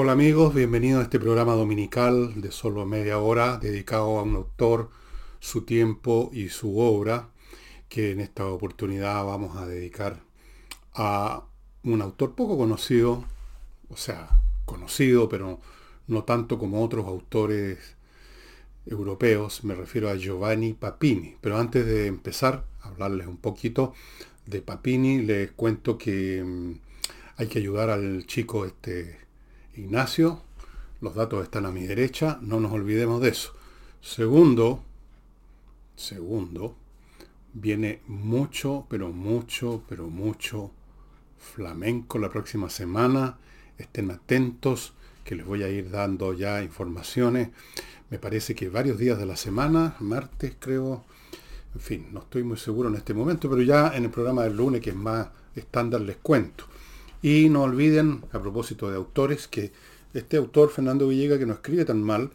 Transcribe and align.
Hola 0.00 0.12
amigos, 0.12 0.54
bienvenidos 0.54 1.00
a 1.00 1.02
este 1.02 1.18
programa 1.18 1.54
dominical 1.54 2.40
de 2.40 2.52
solo 2.52 2.86
media 2.86 3.18
hora 3.18 3.56
dedicado 3.56 4.20
a 4.20 4.22
un 4.22 4.36
autor, 4.36 4.90
su 5.40 5.62
tiempo 5.62 6.30
y 6.32 6.50
su 6.50 6.78
obra, 6.78 7.30
que 7.88 8.12
en 8.12 8.20
esta 8.20 8.46
oportunidad 8.46 9.24
vamos 9.24 9.56
a 9.56 9.66
dedicar 9.66 10.20
a 10.94 11.42
un 11.82 12.00
autor 12.00 12.36
poco 12.36 12.56
conocido, 12.56 13.24
o 13.88 13.96
sea, 13.96 14.40
conocido, 14.66 15.28
pero 15.28 15.58
no 16.06 16.22
tanto 16.22 16.60
como 16.60 16.84
otros 16.84 17.04
autores 17.04 17.96
europeos, 18.86 19.64
me 19.64 19.74
refiero 19.74 20.10
a 20.10 20.14
Giovanni 20.14 20.74
Papini. 20.74 21.34
Pero 21.40 21.58
antes 21.58 21.84
de 21.84 22.06
empezar 22.06 22.64
a 22.82 22.90
hablarles 22.90 23.26
un 23.26 23.38
poquito 23.38 23.94
de 24.46 24.62
Papini, 24.62 25.22
les 25.22 25.50
cuento 25.50 25.98
que 25.98 26.44
mm, 26.44 26.72
hay 27.38 27.48
que 27.48 27.58
ayudar 27.58 27.90
al 27.90 28.26
chico 28.26 28.64
este 28.64 29.27
Ignacio. 29.78 30.42
Los 31.00 31.14
datos 31.14 31.44
están 31.44 31.64
a 31.64 31.70
mi 31.70 31.86
derecha, 31.86 32.38
no 32.42 32.58
nos 32.58 32.72
olvidemos 32.72 33.22
de 33.22 33.28
eso. 33.28 33.54
Segundo, 34.00 34.82
segundo, 35.94 36.74
viene 37.52 38.00
mucho, 38.08 38.86
pero 38.88 39.10
mucho, 39.10 39.82
pero 39.88 40.08
mucho 40.08 40.72
flamenco 41.38 42.18
la 42.18 42.28
próxima 42.28 42.68
semana. 42.68 43.38
Estén 43.78 44.10
atentos 44.10 44.94
que 45.24 45.36
les 45.36 45.46
voy 45.46 45.62
a 45.62 45.68
ir 45.68 45.90
dando 45.90 46.32
ya 46.32 46.60
informaciones. 46.62 47.50
Me 48.10 48.18
parece 48.18 48.56
que 48.56 48.68
varios 48.68 48.98
días 48.98 49.18
de 49.18 49.26
la 49.26 49.36
semana, 49.36 49.94
martes 50.00 50.56
creo, 50.58 51.04
en 51.74 51.80
fin, 51.80 52.08
no 52.10 52.20
estoy 52.20 52.42
muy 52.42 52.56
seguro 52.56 52.88
en 52.88 52.96
este 52.96 53.14
momento, 53.14 53.48
pero 53.48 53.62
ya 53.62 53.94
en 53.94 54.04
el 54.04 54.10
programa 54.10 54.42
del 54.42 54.56
lunes, 54.56 54.80
que 54.80 54.90
es 54.90 54.96
más 54.96 55.28
estándar, 55.54 56.00
les 56.00 56.16
cuento. 56.16 56.64
Y 57.22 57.48
no 57.48 57.62
olviden, 57.62 58.24
a 58.32 58.40
propósito 58.40 58.90
de 58.90 58.96
autores, 58.96 59.48
que 59.48 59.72
este 60.14 60.36
autor, 60.36 60.70
Fernando 60.70 61.08
Villegas, 61.08 61.38
que 61.38 61.46
no 61.46 61.54
escribe 61.54 61.84
tan 61.84 62.02
mal, 62.02 62.30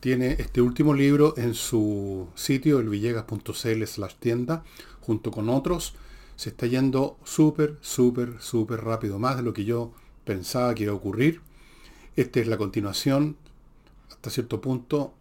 tiene 0.00 0.32
este 0.38 0.60
último 0.60 0.94
libro 0.94 1.34
en 1.36 1.54
su 1.54 2.28
sitio, 2.34 2.80
elvillegas.cl 2.80 3.84
slash 3.84 4.14
tienda, 4.18 4.64
junto 5.00 5.30
con 5.30 5.48
otros. 5.48 5.94
Se 6.36 6.50
está 6.50 6.66
yendo 6.66 7.18
súper, 7.24 7.76
súper, 7.80 8.34
súper 8.40 8.84
rápido, 8.84 9.18
más 9.18 9.36
de 9.36 9.42
lo 9.42 9.52
que 9.52 9.64
yo 9.64 9.92
pensaba 10.24 10.74
que 10.74 10.84
iba 10.84 10.92
a 10.92 10.96
ocurrir. 10.96 11.40
Esta 12.16 12.40
es 12.40 12.46
la 12.46 12.58
continuación, 12.58 13.36
hasta 14.10 14.30
cierto 14.30 14.60
punto, 14.60 15.14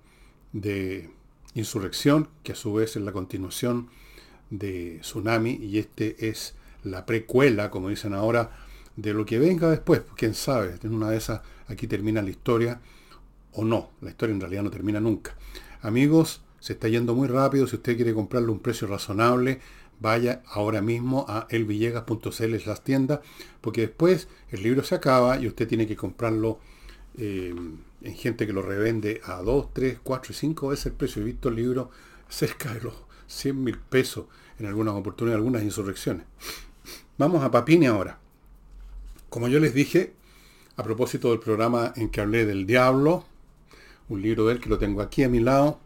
de 0.54 1.10
Insurrección, 1.54 2.30
que 2.44 2.52
a 2.52 2.56
su 2.56 2.74
vez 2.74 2.96
es 2.96 3.02
la 3.02 3.12
continuación 3.12 3.90
de 4.50 5.00
Tsunami, 5.02 5.52
y 5.62 5.80
este 5.80 6.30
es 6.30 6.56
la 6.84 7.06
precuela, 7.06 7.70
como 7.72 7.90
dicen 7.90 8.14
ahora, 8.14 8.65
de 8.96 9.14
lo 9.14 9.26
que 9.26 9.40
venga 9.40 9.70
después, 9.70 10.02
quién 10.16 10.34
sabe, 10.34 10.76
en 10.84 10.94
una 10.94 11.10
de 11.10 11.18
esas 11.18 11.42
aquí 11.68 11.88
termina 11.88 12.22
la 12.22 12.30
historia 12.30 12.80
o 13.54 13.64
no, 13.64 13.92
la 14.02 14.10
historia 14.10 14.34
en 14.34 14.42
realidad 14.42 14.64
no 14.64 14.72
termina 14.72 15.00
nunca. 15.00 15.36
Amigos, 15.82 16.42
se 16.60 16.74
está 16.74 16.88
yendo 16.88 17.14
muy 17.14 17.28
rápido, 17.28 17.68
si 17.68 17.76
usted 17.76 17.96
quiere 17.96 18.14
comprarle 18.14 18.52
un 18.52 18.60
precio 18.60 18.88
razonable, 18.88 19.60
vaya 20.00 20.42
ahora 20.48 20.82
mismo 20.82 21.26
a 21.28 21.48
elvillegas.cl 21.50 22.56
las 22.66 22.84
tiendas, 22.84 23.20
porque 23.62 23.82
después 23.82 24.28
el 24.50 24.64
libro 24.64 24.84
se 24.84 24.96
acaba 24.96 25.40
y 25.40 25.48
usted 25.48 25.68
tiene 25.68 25.88
que 25.88 25.96
comprarlo 25.96 26.60
eh, 27.18 27.56
en 28.02 28.16
gente 28.16 28.46
que 28.46 28.54
lo 28.54 28.62
revende 28.62 29.22
a 29.24 29.42
2, 29.42 29.74
3, 29.74 30.00
4 30.04 30.32
y 30.32 30.36
5 30.36 30.68
veces 30.70 30.86
el 30.88 30.94
precio. 30.94 31.22
He 31.22 31.26
visto 31.26 31.50
el 31.50 31.56
libro 31.56 31.92
cerca 32.28 32.74
de 32.74 32.82
los 32.82 32.94
100 33.28 33.64
mil 33.64 33.78
pesos 33.78 34.26
en 34.60 34.66
algunas 34.66 34.96
oportunidades, 34.96 35.38
algunas 35.38 35.64
insurrecciones. 35.64 36.26
Vamos 37.18 37.44
a 37.44 37.52
Papini 37.52 37.86
ahora. 37.86 38.25
Como 39.36 39.50
yo 39.50 39.60
les 39.60 39.74
dije, 39.74 40.14
a 40.78 40.84
propósito 40.86 41.32
del 41.32 41.42
programa 41.42 41.92
en 41.98 42.08
que 42.08 42.22
hablé 42.22 42.46
del 42.46 42.66
diablo, 42.66 43.26
un 44.08 44.22
libro 44.22 44.48
de 44.48 44.54
él 44.54 44.62
que 44.62 44.70
lo 44.70 44.78
tengo 44.78 45.02
aquí 45.02 45.24
a 45.24 45.30
mi 45.30 45.42
lado, 45.42 45.82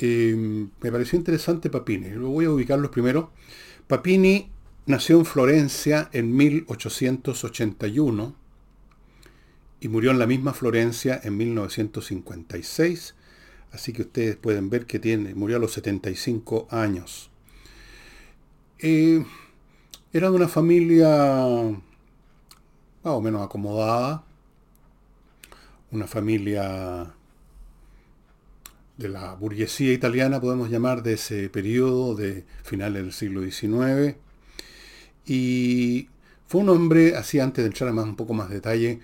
eh, 0.00 0.34
me 0.36 0.90
pareció 0.90 1.16
interesante 1.16 1.70
Papini. 1.70 2.10
Lo 2.10 2.30
voy 2.30 2.46
a 2.46 2.50
ubicarlos 2.50 2.90
primero. 2.90 3.30
Papini 3.86 4.50
nació 4.86 5.20
en 5.20 5.26
Florencia 5.26 6.10
en 6.12 6.34
1881 6.34 8.34
y 9.78 9.86
murió 9.86 10.10
en 10.10 10.18
la 10.18 10.26
misma 10.26 10.52
Florencia 10.52 11.20
en 11.22 11.36
1956. 11.36 13.14
Así 13.70 13.92
que 13.92 14.02
ustedes 14.02 14.34
pueden 14.34 14.70
ver 14.70 14.86
que 14.86 14.98
tiene, 14.98 15.36
murió 15.36 15.58
a 15.58 15.60
los 15.60 15.72
75 15.74 16.66
años. 16.68 17.30
Eh, 18.80 19.24
era 20.12 20.30
de 20.30 20.34
una 20.34 20.48
familia 20.48 21.46
más 23.02 23.14
o 23.14 23.20
menos 23.20 23.42
acomodada, 23.42 24.24
una 25.90 26.06
familia 26.06 27.12
de 28.96 29.08
la 29.08 29.34
burguesía 29.34 29.92
italiana, 29.92 30.40
podemos 30.40 30.70
llamar, 30.70 31.02
de 31.02 31.14
ese 31.14 31.48
periodo 31.48 32.14
de 32.14 32.44
finales 32.62 33.02
del 33.02 33.12
siglo 33.12 33.42
XIX. 33.42 34.16
Y 35.26 36.08
fue 36.46 36.60
un 36.60 36.68
hombre, 36.68 37.16
así 37.16 37.40
antes 37.40 37.64
de 37.64 37.68
entrar 37.68 37.92
más, 37.92 38.04
un 38.04 38.16
poco 38.16 38.34
más 38.34 38.48
detalle, 38.48 39.00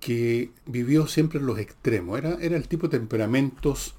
que 0.00 0.50
vivió 0.66 1.06
siempre 1.06 1.38
en 1.38 1.46
los 1.46 1.58
extremos. 1.58 2.18
Era, 2.18 2.36
era 2.40 2.56
el 2.56 2.66
tipo 2.68 2.88
de 2.88 2.98
temperamentos 2.98 3.94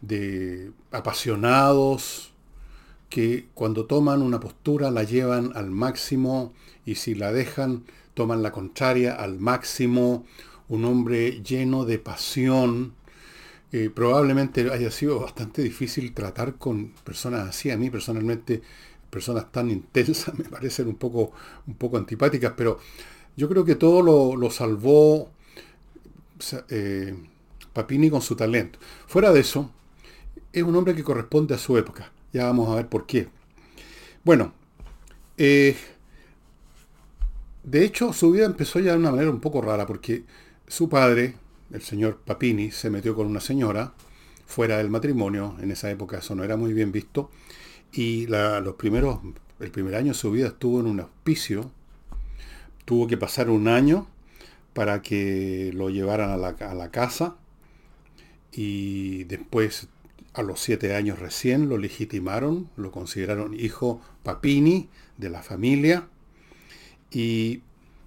de 0.00 0.72
apasionados, 0.90 2.32
que 3.08 3.46
cuando 3.54 3.86
toman 3.86 4.20
una 4.20 4.40
postura 4.40 4.90
la 4.90 5.04
llevan 5.04 5.52
al 5.54 5.70
máximo 5.70 6.52
y 6.84 6.96
si 6.96 7.14
la 7.14 7.32
dejan 7.32 7.84
toman 8.16 8.42
la 8.42 8.50
contraria 8.50 9.14
al 9.14 9.38
máximo, 9.38 10.24
un 10.70 10.86
hombre 10.86 11.42
lleno 11.42 11.84
de 11.84 11.98
pasión. 11.98 12.94
Eh, 13.72 13.90
probablemente 13.94 14.72
haya 14.72 14.90
sido 14.90 15.20
bastante 15.20 15.60
difícil 15.60 16.14
tratar 16.14 16.54
con 16.54 16.92
personas 17.04 17.46
así. 17.46 17.70
A 17.70 17.76
mí 17.76 17.90
personalmente, 17.90 18.62
personas 19.10 19.52
tan 19.52 19.70
intensas 19.70 20.34
me 20.38 20.44
parecen 20.44 20.88
un 20.88 20.94
poco, 20.94 21.32
un 21.66 21.74
poco 21.74 21.98
antipáticas, 21.98 22.54
pero 22.56 22.78
yo 23.36 23.50
creo 23.50 23.66
que 23.66 23.74
todo 23.74 24.00
lo, 24.34 24.50
salvó 24.50 25.30
eh, 26.70 27.14
Papini 27.74 28.08
con 28.08 28.22
su 28.22 28.34
talento. 28.34 28.78
Fuera 29.06 29.30
de 29.30 29.40
eso, 29.40 29.70
es 30.54 30.62
un 30.62 30.74
hombre 30.74 30.94
que 30.94 31.04
corresponde 31.04 31.54
a 31.54 31.58
su 31.58 31.76
época. 31.76 32.10
Ya 32.32 32.46
vamos 32.46 32.70
a 32.70 32.76
ver 32.76 32.88
por 32.88 33.04
qué. 33.04 33.28
Bueno, 34.24 34.54
eh, 35.36 35.76
de 37.66 37.84
hecho, 37.84 38.12
su 38.12 38.30
vida 38.30 38.46
empezó 38.46 38.78
ya 38.78 38.92
de 38.92 38.98
una 38.98 39.10
manera 39.10 39.28
un 39.28 39.40
poco 39.40 39.60
rara, 39.60 39.88
porque 39.88 40.22
su 40.68 40.88
padre, 40.88 41.34
el 41.72 41.82
señor 41.82 42.20
Papini, 42.24 42.70
se 42.70 42.90
metió 42.90 43.16
con 43.16 43.26
una 43.26 43.40
señora 43.40 43.92
fuera 44.46 44.78
del 44.78 44.88
matrimonio. 44.88 45.56
En 45.60 45.72
esa 45.72 45.90
época 45.90 46.18
eso 46.18 46.36
no 46.36 46.44
era 46.44 46.56
muy 46.56 46.72
bien 46.72 46.92
visto. 46.92 47.28
Y 47.92 48.26
los 48.28 48.76
primeros, 48.76 49.18
el 49.58 49.72
primer 49.72 49.96
año 49.96 50.12
de 50.12 50.18
su 50.18 50.30
vida 50.30 50.46
estuvo 50.46 50.78
en 50.78 50.86
un 50.86 51.00
auspicio. 51.00 51.72
Tuvo 52.84 53.08
que 53.08 53.16
pasar 53.16 53.50
un 53.50 53.66
año 53.66 54.06
para 54.72 55.02
que 55.02 55.72
lo 55.74 55.90
llevaran 55.90 56.30
a 56.30 56.36
la, 56.36 56.50
a 56.50 56.74
la 56.74 56.92
casa. 56.92 57.34
Y 58.52 59.24
después, 59.24 59.88
a 60.34 60.44
los 60.44 60.60
siete 60.60 60.94
años 60.94 61.18
recién, 61.18 61.68
lo 61.68 61.78
legitimaron, 61.78 62.70
lo 62.76 62.92
consideraron 62.92 63.58
hijo 63.58 64.00
Papini 64.22 64.88
de 65.16 65.30
la 65.30 65.42
familia 65.42 66.06
y 67.16 67.62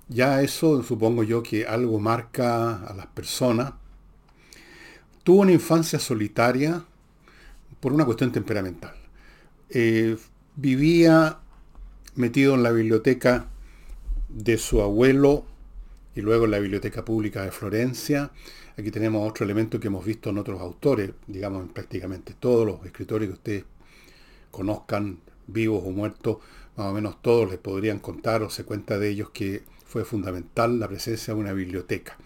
ya 0.07 0.43
eso 0.43 0.83
supongo 0.83 1.23
yo 1.23 1.41
que 1.41 1.65
algo 1.65 1.99
marca 1.99 2.75
a 2.85 2.93
las 2.93 3.07
personas. 3.07 3.73
Tuvo 5.23 5.41
una 5.41 5.51
infancia 5.51 5.97
solitaria 5.97 6.85
por 7.79 7.91
una 7.91 8.05
cuestión 8.05 8.31
temperamental. 8.31 8.93
Eh, 9.71 10.15
vivía 10.55 11.39
metido 12.17 12.53
en 12.53 12.61
la 12.61 12.69
biblioteca 12.69 13.47
de 14.27 14.59
su 14.59 14.79
abuelo 14.79 15.43
y 16.13 16.21
luego 16.21 16.45
en 16.45 16.51
la 16.51 16.59
biblioteca 16.59 17.03
pública 17.03 17.41
de 17.41 17.51
Florencia. 17.51 18.29
Aquí 18.77 18.91
tenemos 18.91 19.27
otro 19.27 19.43
elemento 19.43 19.79
que 19.79 19.87
hemos 19.87 20.05
visto 20.05 20.29
en 20.29 20.37
otros 20.37 20.61
autores, 20.61 21.09
digamos 21.25 21.63
en 21.63 21.69
prácticamente 21.69 22.35
todos 22.39 22.63
los 22.63 22.85
escritores 22.85 23.27
que 23.27 23.33
ustedes 23.33 23.63
conozcan, 24.51 25.17
vivos 25.47 25.81
o 25.83 25.89
muertos, 25.89 26.37
más 26.79 26.87
o 26.87 26.93
menos 26.93 27.21
todos 27.21 27.49
les 27.51 27.59
podrían 27.59 27.99
contar 27.99 28.41
o 28.41 28.49
se 28.49 28.63
cuenta 28.63 28.97
de 28.97 29.09
ellos 29.09 29.31
que 29.31 29.63
fue 29.85 30.05
fundamental 30.05 30.79
la 30.79 30.87
presencia 30.87 31.33
de 31.33 31.39
una 31.41 31.51
biblioteca. 31.51 32.17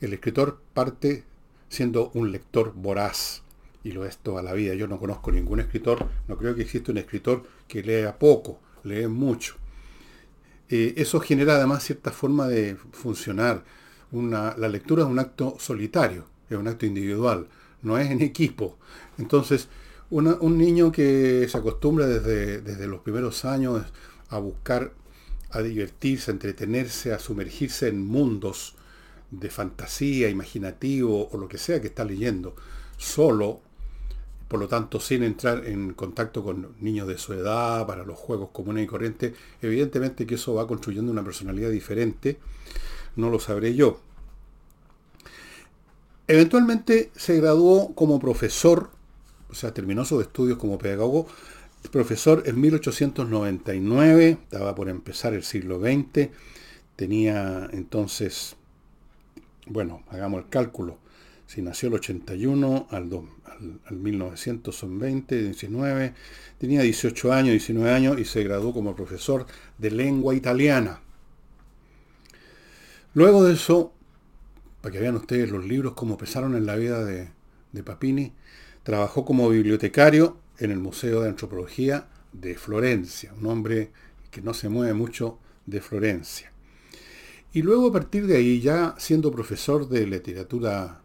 El 0.00 0.12
escritor 0.12 0.60
parte 0.74 1.24
siendo 1.68 2.12
un 2.14 2.30
lector 2.30 2.72
voraz, 2.76 3.42
y 3.82 3.90
lo 3.90 4.04
es 4.04 4.18
toda 4.18 4.44
la 4.44 4.52
vida. 4.52 4.74
Yo 4.74 4.86
no 4.86 5.00
conozco 5.00 5.32
ningún 5.32 5.58
escritor, 5.58 6.08
no 6.28 6.38
creo 6.38 6.54
que 6.54 6.62
exista 6.62 6.92
un 6.92 6.98
escritor 6.98 7.42
que 7.66 7.82
lea 7.82 8.16
poco, 8.16 8.60
lee 8.84 9.08
mucho. 9.08 9.56
Eh, 10.68 10.94
eso 10.96 11.18
genera 11.18 11.56
además 11.56 11.82
cierta 11.82 12.12
forma 12.12 12.46
de 12.46 12.76
funcionar. 12.92 13.64
la 14.12 14.68
lectura 14.68 15.02
es 15.02 15.08
un 15.08 15.18
acto 15.18 15.56
solitario, 15.58 16.26
es 16.48 16.56
un 16.56 16.68
acto 16.68 16.86
individual, 16.86 17.48
no 17.82 17.98
es 17.98 18.08
en 18.08 18.22
equipo. 18.22 18.78
Entonces, 19.18 19.68
un 20.10 20.58
niño 20.58 20.92
que 20.92 21.46
se 21.48 21.58
acostumbra 21.58 22.06
desde, 22.06 22.60
desde 22.60 22.86
los 22.86 23.00
primeros 23.00 23.44
años 23.44 23.82
a 24.28 24.38
buscar, 24.38 24.92
a 25.50 25.60
divertirse, 25.60 26.30
a 26.30 26.34
entretenerse, 26.34 27.12
a 27.12 27.18
sumergirse 27.18 27.88
en 27.88 28.04
mundos 28.06 28.74
de 29.30 29.50
fantasía, 29.50 30.28
imaginativo 30.28 31.28
o 31.30 31.38
lo 31.38 31.48
que 31.48 31.58
sea 31.58 31.80
que 31.80 31.88
está 31.88 32.04
leyendo, 32.04 32.54
solo, 32.96 33.60
por 34.48 34.60
lo 34.60 34.68
tanto 34.68 35.00
sin 35.00 35.24
entrar 35.24 35.66
en 35.66 35.92
contacto 35.94 36.44
con 36.44 36.74
niños 36.80 37.08
de 37.08 37.18
su 37.18 37.32
edad, 37.32 37.86
para 37.86 38.04
los 38.04 38.18
juegos 38.18 38.50
comunes 38.50 38.84
y 38.84 38.86
corrientes, 38.86 39.34
evidentemente 39.60 40.26
que 40.26 40.36
eso 40.36 40.54
va 40.54 40.68
construyendo 40.68 41.10
una 41.10 41.24
personalidad 41.24 41.70
diferente, 41.70 42.38
no 43.16 43.30
lo 43.30 43.40
sabré 43.40 43.74
yo. 43.74 44.00
Eventualmente 46.28 47.10
se 47.16 47.36
graduó 47.36 47.94
como 47.94 48.18
profesor, 48.18 48.90
sea, 49.56 49.72
terminó 49.72 50.04
sus 50.04 50.22
estudios 50.22 50.58
como 50.58 50.78
pedagogo, 50.78 51.26
profesor 51.88 52.42
en 52.46 52.60
1899, 52.60 54.38
estaba 54.42 54.74
por 54.74 54.88
empezar 54.88 55.34
el 55.34 55.42
siglo 55.42 55.80
XX, 55.80 56.28
tenía 56.96 57.68
entonces, 57.72 58.56
bueno, 59.66 60.02
hagamos 60.08 60.44
el 60.44 60.48
cálculo, 60.48 60.98
si 61.46 61.62
nació 61.62 61.88
el 61.88 61.94
81 61.94 62.88
al, 62.90 63.10
al, 63.84 63.96
1900 63.96 64.74
son 64.74 64.98
20, 64.98 65.42
19, 65.44 66.14
tenía 66.58 66.82
18 66.82 67.32
años, 67.32 67.50
19 67.50 67.90
años 67.90 68.18
y 68.18 68.24
se 68.24 68.42
graduó 68.42 68.72
como 68.72 68.96
profesor 68.96 69.46
de 69.78 69.90
lengua 69.90 70.34
italiana. 70.34 71.00
Luego 73.14 73.44
de 73.44 73.54
eso, 73.54 73.92
para 74.82 74.92
que 74.92 74.98
vean 75.00 75.16
ustedes 75.16 75.50
los 75.50 75.64
libros 75.64 75.94
cómo 75.94 76.18
pesaron 76.18 76.54
en 76.56 76.66
la 76.66 76.76
vida 76.76 77.04
de, 77.04 77.28
de 77.72 77.82
Papini, 77.82 78.32
trabajó 78.86 79.24
como 79.24 79.48
bibliotecario 79.48 80.36
en 80.60 80.70
el 80.70 80.78
Museo 80.78 81.22
de 81.22 81.30
Antropología 81.30 82.06
de 82.32 82.54
Florencia, 82.54 83.34
un 83.36 83.46
hombre 83.46 83.90
que 84.30 84.40
no 84.40 84.54
se 84.54 84.68
mueve 84.68 84.94
mucho 84.94 85.40
de 85.66 85.80
Florencia. 85.80 86.52
Y 87.52 87.62
luego 87.62 87.88
a 87.88 87.92
partir 87.92 88.28
de 88.28 88.36
ahí, 88.36 88.60
ya 88.60 88.94
siendo 88.96 89.32
profesor 89.32 89.88
de 89.88 90.06
literatura 90.06 91.00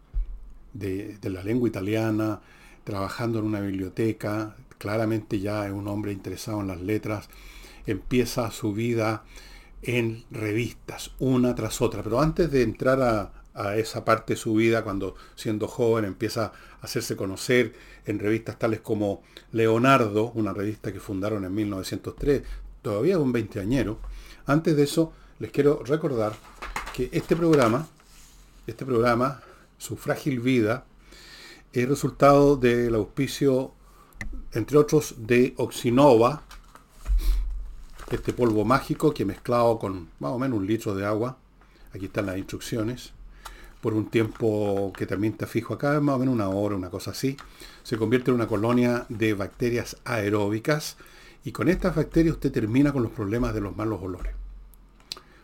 de, 0.72 1.18
la 1.24 1.42
lengua 1.42 1.68
italiana, 1.68 2.40
trabajando 2.84 3.40
en 3.40 3.46
una 3.46 3.60
biblioteca, 3.60 4.54
claramente 4.78 5.40
ya 5.40 5.66
es 5.66 5.72
un 5.72 5.88
hombre 5.88 6.12
interesado 6.12 6.60
en 6.60 6.68
las 6.68 6.80
letras, 6.80 7.28
empieza 7.84 8.52
su 8.52 8.72
vida 8.72 9.24
en 9.82 10.22
revistas, 10.30 11.10
una 11.18 11.56
tras 11.56 11.80
otra. 11.80 12.04
Pero 12.04 12.20
antes 12.20 12.48
de 12.52 12.62
entrar 12.62 13.02
a, 13.02 13.41
a 13.54 13.76
esa 13.76 14.04
parte 14.04 14.34
de 14.34 14.38
su 14.38 14.54
vida, 14.54 14.82
cuando 14.82 15.14
siendo 15.34 15.68
joven 15.68 16.04
empieza 16.04 16.46
a 16.46 16.52
hacerse 16.80 17.16
conocer 17.16 17.74
en 18.06 18.18
revistas 18.18 18.58
tales 18.58 18.80
como 18.80 19.22
Leonardo, 19.52 20.32
una 20.34 20.52
revista 20.52 20.92
que 20.92 21.00
fundaron 21.00 21.44
en 21.44 21.54
1903, 21.54 22.42
todavía 22.82 23.18
un 23.18 23.32
veinteañero. 23.32 23.98
Antes 24.46 24.76
de 24.76 24.84
eso, 24.84 25.12
les 25.38 25.50
quiero 25.50 25.82
recordar 25.84 26.32
que 26.94 27.08
este 27.12 27.36
programa, 27.36 27.86
este 28.66 28.84
programa, 28.84 29.40
su 29.78 29.96
frágil 29.96 30.40
vida, 30.40 30.84
es 31.72 31.88
resultado 31.88 32.56
del 32.56 32.94
auspicio, 32.94 33.72
entre 34.52 34.78
otros, 34.78 35.14
de 35.18 35.54
Oxinova, 35.56 36.42
este 38.10 38.32
polvo 38.32 38.64
mágico 38.64 39.14
que 39.14 39.24
mezclado 39.24 39.78
con 39.78 40.10
más 40.18 40.32
o 40.32 40.38
menos 40.38 40.58
un 40.58 40.66
litro 40.66 40.94
de 40.94 41.06
agua, 41.06 41.38
aquí 41.94 42.06
están 42.06 42.26
las 42.26 42.36
instrucciones, 42.36 43.12
por 43.82 43.94
un 43.94 44.06
tiempo 44.08 44.92
que 44.96 45.06
también 45.06 45.32
está 45.34 45.46
fijo 45.46 45.74
acá, 45.74 46.00
más 46.00 46.14
o 46.14 46.18
menos 46.20 46.34
una 46.34 46.48
hora, 46.48 46.76
una 46.76 46.88
cosa 46.88 47.10
así, 47.10 47.36
se 47.82 47.98
convierte 47.98 48.30
en 48.30 48.36
una 48.36 48.46
colonia 48.46 49.04
de 49.08 49.34
bacterias 49.34 49.96
aeróbicas 50.04 50.96
y 51.44 51.50
con 51.50 51.68
estas 51.68 51.96
bacterias 51.96 52.36
usted 52.36 52.52
termina 52.52 52.92
con 52.92 53.02
los 53.02 53.10
problemas 53.10 53.52
de 53.54 53.60
los 53.60 53.76
malos 53.76 54.00
olores. 54.00 54.34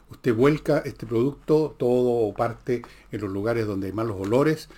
Usted 0.09 0.33
vuelca 0.33 0.79
este 0.79 1.05
producto, 1.05 1.75
todo 1.77 2.29
o 2.29 2.33
parte 2.33 2.83
en 3.11 3.21
los 3.21 3.31
lugares 3.31 3.67
donde 3.67 3.89
hay 3.89 3.93
malos 3.93 4.17
olores 4.19 4.69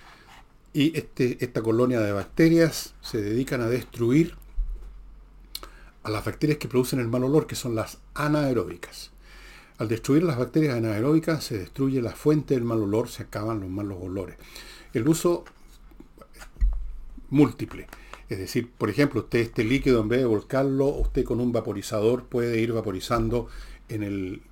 y 0.73 0.97
este, 0.97 1.37
esta 1.45 1.61
colonia 1.61 1.99
de 1.99 2.13
bacterias 2.13 2.95
se 3.01 3.21
dedican 3.21 3.61
a 3.61 3.67
destruir 3.67 4.35
a 6.01 6.09
las 6.09 6.25
bacterias 6.25 6.57
que 6.57 6.67
producen 6.67 6.99
el 6.99 7.07
mal 7.07 7.23
olor, 7.23 7.45
que 7.45 7.55
son 7.55 7.75
las 7.75 7.99
anaeróbicas. 8.15 9.11
Al 9.81 9.87
destruir 9.87 10.21
las 10.21 10.37
bacterias 10.37 10.75
anaeróbicas 10.75 11.43
se 11.43 11.57
destruye 11.57 12.03
la 12.03 12.11
fuente 12.11 12.53
del 12.53 12.63
mal 12.63 12.83
olor, 12.83 13.09
se 13.09 13.23
acaban 13.23 13.61
los 13.61 13.69
malos 13.71 13.97
olores. 13.99 14.37
El 14.93 15.07
uso 15.07 15.43
múltiple. 17.31 17.87
Es 18.29 18.37
decir, 18.37 18.69
por 18.77 18.91
ejemplo, 18.91 19.21
usted 19.21 19.39
este 19.39 19.63
líquido 19.63 19.99
en 20.01 20.07
vez 20.07 20.19
de 20.19 20.27
volcarlo, 20.27 20.85
usted 20.85 21.23
con 21.23 21.39
un 21.39 21.51
vaporizador 21.51 22.25
puede 22.25 22.61
ir 22.61 22.73
vaporizando 22.73 23.47
en 23.89 24.03
el, 24.03 24.43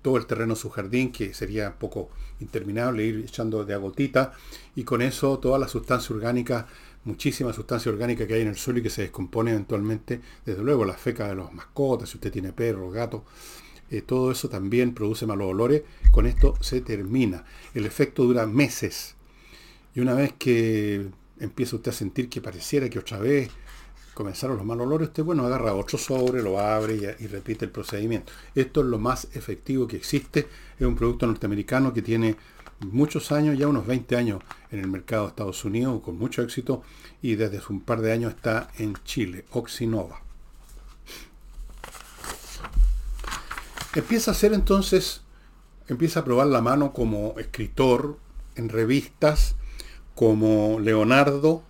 todo 0.00 0.16
el 0.16 0.26
terreno 0.26 0.54
su 0.54 0.70
jardín, 0.70 1.10
que 1.10 1.34
sería 1.34 1.70
un 1.70 1.78
poco 1.80 2.10
interminable, 2.38 3.04
ir 3.04 3.24
echando 3.26 3.64
de 3.64 3.74
agotita, 3.74 4.34
y 4.76 4.84
con 4.84 5.02
eso 5.02 5.40
toda 5.40 5.58
la 5.58 5.66
sustancia 5.66 6.14
orgánica, 6.14 6.68
muchísima 7.02 7.52
sustancia 7.52 7.90
orgánica 7.90 8.28
que 8.28 8.34
hay 8.34 8.42
en 8.42 8.48
el 8.48 8.56
suelo 8.56 8.78
y 8.78 8.84
que 8.84 8.90
se 8.90 9.02
descompone 9.02 9.50
eventualmente, 9.50 10.20
desde 10.46 10.62
luego 10.62 10.84
la 10.84 10.94
feca 10.94 11.26
de 11.26 11.34
los 11.34 11.52
mascotas, 11.52 12.10
si 12.10 12.18
usted 12.18 12.30
tiene 12.30 12.52
perros, 12.52 12.94
gatos, 12.94 13.22
eh, 13.90 14.02
todo 14.02 14.30
eso 14.30 14.48
también 14.48 14.94
produce 14.94 15.26
malos 15.26 15.50
olores. 15.50 15.82
Con 16.10 16.26
esto 16.26 16.54
se 16.60 16.80
termina. 16.80 17.44
El 17.74 17.86
efecto 17.86 18.24
dura 18.24 18.46
meses. 18.46 19.14
Y 19.94 20.00
una 20.00 20.14
vez 20.14 20.32
que 20.38 21.06
empieza 21.40 21.76
usted 21.76 21.90
a 21.90 21.94
sentir 21.94 22.28
que 22.28 22.40
pareciera 22.40 22.88
que 22.88 22.98
otra 22.98 23.18
vez 23.18 23.50
comenzaron 24.14 24.56
los 24.56 24.66
malos 24.66 24.86
olores, 24.86 25.08
usted 25.08 25.22
bueno, 25.22 25.46
agarra 25.46 25.74
otro 25.74 25.96
sobre, 25.96 26.42
lo 26.42 26.58
abre 26.58 26.96
y, 26.96 27.24
y, 27.24 27.26
repite 27.28 27.64
el 27.64 27.70
procedimiento. 27.70 28.32
Esto 28.52 28.80
es 28.80 28.86
lo 28.86 28.98
más 28.98 29.28
efectivo 29.34 29.86
que 29.86 29.96
existe. 29.96 30.48
Es 30.78 30.86
un 30.86 30.96
producto 30.96 31.26
norteamericano 31.26 31.94
que 31.94 32.02
tiene 32.02 32.36
muchos 32.80 33.32
años, 33.32 33.56
ya 33.56 33.68
unos 33.68 33.86
20 33.86 34.16
años 34.16 34.42
en 34.70 34.80
el 34.80 34.88
mercado 34.88 35.24
de 35.24 35.28
Estados 35.30 35.64
Unidos, 35.64 36.02
con 36.02 36.18
mucho 36.18 36.42
éxito, 36.42 36.82
y 37.22 37.36
desde 37.36 37.58
hace 37.58 37.72
un 37.72 37.80
par 37.80 38.00
de 38.00 38.12
años 38.12 38.34
está 38.34 38.68
en 38.78 38.94
Chile, 39.04 39.44
Oxinova. 39.50 40.27
Empieza 43.94 44.30
a 44.30 44.34
hacer 44.34 44.52
entonces, 44.52 45.22
empieza 45.88 46.20
a 46.20 46.24
probar 46.24 46.48
la 46.48 46.60
mano 46.60 46.92
como 46.92 47.34
escritor 47.38 48.18
en 48.54 48.68
revistas, 48.68 49.56
como 50.14 50.78
Leonardo, 50.78 51.62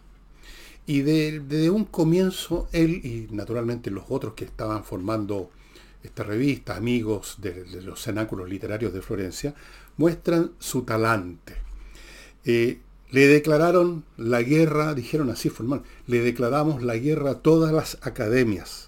y 0.84 1.02
desde 1.02 1.70
un 1.70 1.84
comienzo 1.84 2.68
él 2.72 3.04
y 3.04 3.28
naturalmente 3.30 3.90
los 3.90 4.04
otros 4.08 4.34
que 4.34 4.44
estaban 4.44 4.82
formando 4.82 5.50
esta 6.02 6.24
revista, 6.24 6.76
amigos 6.76 7.36
de, 7.38 7.82
los 7.82 8.02
cenáculos 8.02 8.48
literarios 8.48 8.92
de 8.92 9.02
Florencia, 9.02 9.54
muestran 9.96 10.52
su 10.58 10.82
talante. 10.82 11.54
Eh, 12.44 12.80
le 13.10 13.26
declararon 13.28 14.04
la 14.16 14.42
guerra, 14.42 14.94
dijeron 14.94 15.30
así 15.30 15.50
formal, 15.50 15.82
le 16.06 16.20
declaramos 16.20 16.82
la 16.82 16.96
guerra 16.96 17.32
a 17.32 17.42
todas 17.42 17.72
las 17.72 17.98
academias 18.02 18.87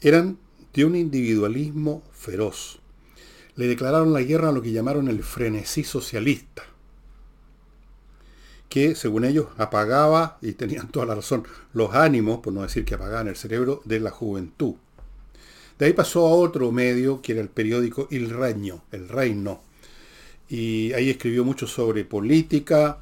eran 0.00 0.38
de 0.74 0.84
un 0.84 0.94
individualismo 0.94 2.02
feroz. 2.12 2.78
Le 3.54 3.66
declararon 3.66 4.12
la 4.12 4.22
guerra 4.22 4.50
a 4.50 4.52
lo 4.52 4.60
que 4.60 4.72
llamaron 4.72 5.08
el 5.08 5.22
frenesí 5.22 5.84
socialista, 5.84 6.62
que 8.68 8.94
según 8.94 9.24
ellos 9.24 9.46
apagaba, 9.56 10.38
y 10.42 10.52
tenían 10.52 10.88
toda 10.88 11.06
la 11.06 11.14
razón, 11.14 11.44
los 11.72 11.94
ánimos, 11.94 12.40
por 12.40 12.52
no 12.52 12.62
decir 12.62 12.84
que 12.84 12.94
apagaban 12.94 13.28
el 13.28 13.36
cerebro, 13.36 13.80
de 13.84 14.00
la 14.00 14.10
juventud. 14.10 14.74
De 15.78 15.86
ahí 15.86 15.92
pasó 15.92 16.26
a 16.26 16.30
otro 16.30 16.70
medio, 16.72 17.22
que 17.22 17.32
era 17.32 17.40
el 17.40 17.48
periódico 17.48 18.08
Il 18.10 18.30
Regno, 18.30 18.84
El 18.92 19.08
Reino, 19.08 19.62
y 20.48 20.92
ahí 20.92 21.10
escribió 21.10 21.44
mucho 21.44 21.66
sobre 21.66 22.04
política, 22.04 22.98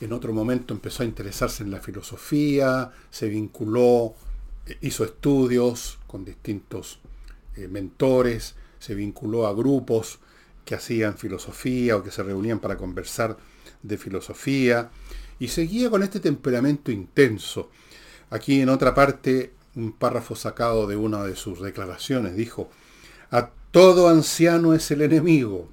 en 0.00 0.12
otro 0.12 0.32
momento 0.32 0.74
empezó 0.74 1.02
a 1.02 1.06
interesarse 1.06 1.62
en 1.62 1.70
la 1.70 1.80
filosofía, 1.80 2.92
se 3.10 3.28
vinculó 3.28 4.14
hizo 4.80 5.04
estudios 5.04 5.98
con 6.06 6.24
distintos 6.24 7.00
eh, 7.56 7.68
mentores, 7.68 8.54
se 8.78 8.94
vinculó 8.94 9.46
a 9.46 9.54
grupos 9.54 10.18
que 10.64 10.74
hacían 10.74 11.18
filosofía 11.18 11.96
o 11.96 12.02
que 12.02 12.10
se 12.10 12.22
reunían 12.22 12.58
para 12.58 12.76
conversar 12.76 13.36
de 13.82 13.98
filosofía 13.98 14.90
y 15.38 15.48
seguía 15.48 15.90
con 15.90 16.02
este 16.02 16.20
temperamento 16.20 16.90
intenso. 16.90 17.70
Aquí 18.30 18.60
en 18.60 18.68
otra 18.68 18.94
parte, 18.94 19.52
un 19.74 19.92
párrafo 19.92 20.34
sacado 20.34 20.86
de 20.86 20.96
una 20.96 21.24
de 21.24 21.36
sus 21.36 21.60
declaraciones 21.60 22.36
dijo, 22.36 22.70
a 23.30 23.50
todo 23.70 24.08
anciano 24.08 24.74
es 24.74 24.90
el 24.90 25.02
enemigo, 25.02 25.68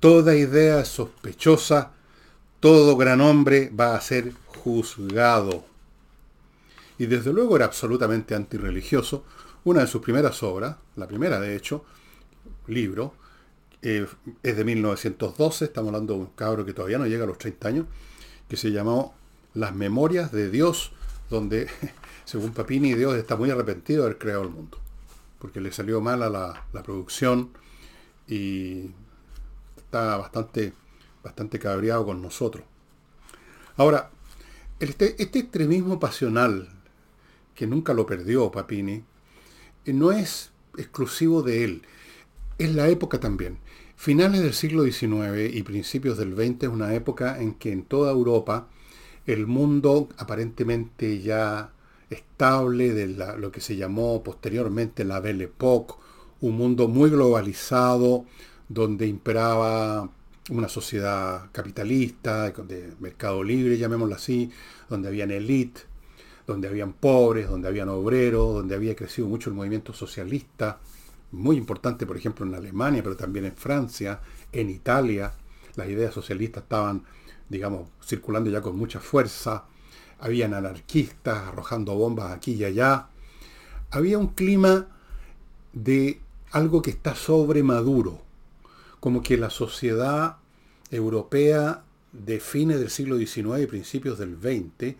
toda 0.00 0.34
idea 0.34 0.84
sospechosa, 0.84 1.92
todo 2.60 2.96
gran 2.96 3.20
hombre 3.20 3.70
va 3.78 3.94
a 3.94 4.00
ser 4.00 4.32
juzgado 4.46 5.64
y 6.98 7.06
desde 7.06 7.32
luego 7.32 7.56
era 7.56 7.66
absolutamente 7.66 8.34
antirreligioso. 8.34 9.24
Una 9.64 9.80
de 9.80 9.86
sus 9.86 10.00
primeras 10.00 10.42
obras, 10.42 10.76
la 10.96 11.06
primera 11.06 11.40
de 11.40 11.56
hecho, 11.56 11.84
libro, 12.66 13.14
eh, 13.82 14.06
es 14.42 14.56
de 14.56 14.64
1912, 14.64 15.66
estamos 15.66 15.88
hablando 15.88 16.14
de 16.14 16.20
un 16.20 16.26
cabro 16.26 16.64
que 16.64 16.72
todavía 16.72 16.98
no 16.98 17.06
llega 17.06 17.24
a 17.24 17.26
los 17.26 17.38
30 17.38 17.68
años, 17.68 17.86
que 18.48 18.56
se 18.56 18.72
llamó 18.72 19.14
Las 19.54 19.74
Memorias 19.74 20.32
de 20.32 20.50
Dios, 20.50 20.92
donde, 21.30 21.68
según 22.24 22.52
Papini, 22.52 22.94
Dios 22.94 23.14
está 23.16 23.36
muy 23.36 23.50
arrepentido 23.50 24.02
de 24.02 24.06
haber 24.06 24.18
creado 24.18 24.42
el 24.42 24.50
mundo, 24.50 24.78
porque 25.38 25.60
le 25.60 25.72
salió 25.72 26.00
mal 26.00 26.22
a 26.22 26.30
la, 26.30 26.82
producción 26.82 27.50
y 28.28 28.90
está 29.76 30.16
bastante, 30.16 30.72
bastante 31.22 31.58
cabreado 31.58 32.06
con 32.06 32.22
nosotros. 32.22 32.64
Ahora, 33.76 34.10
este, 34.80 35.20
este 35.22 35.38
extremismo 35.40 36.00
pasional, 36.00 36.68
que 37.56 37.66
nunca 37.66 37.94
lo 37.94 38.06
perdió 38.06 38.52
Papini, 38.52 39.02
eh, 39.84 39.92
no 39.92 40.12
es 40.12 40.52
exclusivo 40.76 41.42
de 41.42 41.64
él, 41.64 41.82
es 42.58 42.72
la 42.74 42.88
época 42.88 43.18
también. 43.18 43.58
Finales 43.96 44.42
del 44.42 44.54
siglo 44.54 44.84
XIX 44.84 45.52
y 45.52 45.62
principios 45.62 46.18
del 46.18 46.36
XX 46.36 46.64
es 46.64 46.68
una 46.68 46.94
época 46.94 47.40
en 47.40 47.54
que 47.54 47.72
en 47.72 47.82
toda 47.82 48.12
Europa 48.12 48.68
el 49.26 49.46
mundo 49.46 50.08
aparentemente 50.18 51.20
ya 51.20 51.72
estable 52.10 52.92
de 52.92 53.08
lo 53.08 53.50
que 53.50 53.60
se 53.60 53.76
llamó 53.76 54.22
posteriormente 54.22 55.04
la 55.04 55.18
Belle 55.18 55.44
Époque, 55.44 55.94
un 56.40 56.56
mundo 56.56 56.88
muy 56.88 57.10
globalizado 57.10 58.26
donde 58.68 59.06
imperaba 59.06 60.10
una 60.50 60.68
sociedad 60.68 61.48
capitalista, 61.52 62.50
de 62.50 62.92
mercado 63.00 63.42
libre, 63.42 63.78
llamémoslo 63.78 64.14
así, 64.14 64.50
donde 64.88 65.08
habían 65.08 65.30
élite, 65.30 65.80
donde 66.46 66.68
habían 66.68 66.92
pobres, 66.92 67.48
donde 67.48 67.68
habían 67.68 67.88
obreros, 67.88 68.54
donde 68.54 68.74
había 68.74 68.94
crecido 68.94 69.26
mucho 69.26 69.50
el 69.50 69.56
movimiento 69.56 69.92
socialista, 69.92 70.78
muy 71.32 71.56
importante 71.56 72.06
por 72.06 72.16
ejemplo 72.16 72.46
en 72.46 72.54
Alemania, 72.54 73.02
pero 73.02 73.16
también 73.16 73.46
en 73.46 73.56
Francia, 73.56 74.20
en 74.52 74.70
Italia, 74.70 75.32
las 75.74 75.88
ideas 75.88 76.14
socialistas 76.14 76.62
estaban, 76.62 77.02
digamos, 77.48 77.88
circulando 78.04 78.50
ya 78.50 78.60
con 78.60 78.76
mucha 78.76 79.00
fuerza, 79.00 79.64
habían 80.20 80.54
anarquistas 80.54 81.48
arrojando 81.48 81.94
bombas 81.94 82.32
aquí 82.32 82.52
y 82.52 82.64
allá, 82.64 83.08
había 83.90 84.18
un 84.18 84.28
clima 84.28 84.86
de 85.72 86.20
algo 86.52 86.80
que 86.80 86.90
está 86.90 87.14
sobre 87.14 87.62
maduro, 87.62 88.22
como 89.00 89.22
que 89.22 89.36
la 89.36 89.50
sociedad 89.50 90.36
europea 90.90 91.82
de 92.12 92.40
fines 92.40 92.78
del 92.78 92.90
siglo 92.90 93.18
XIX 93.18 93.60
y 93.62 93.66
principios 93.66 94.18
del 94.18 94.36
XX 94.36 94.96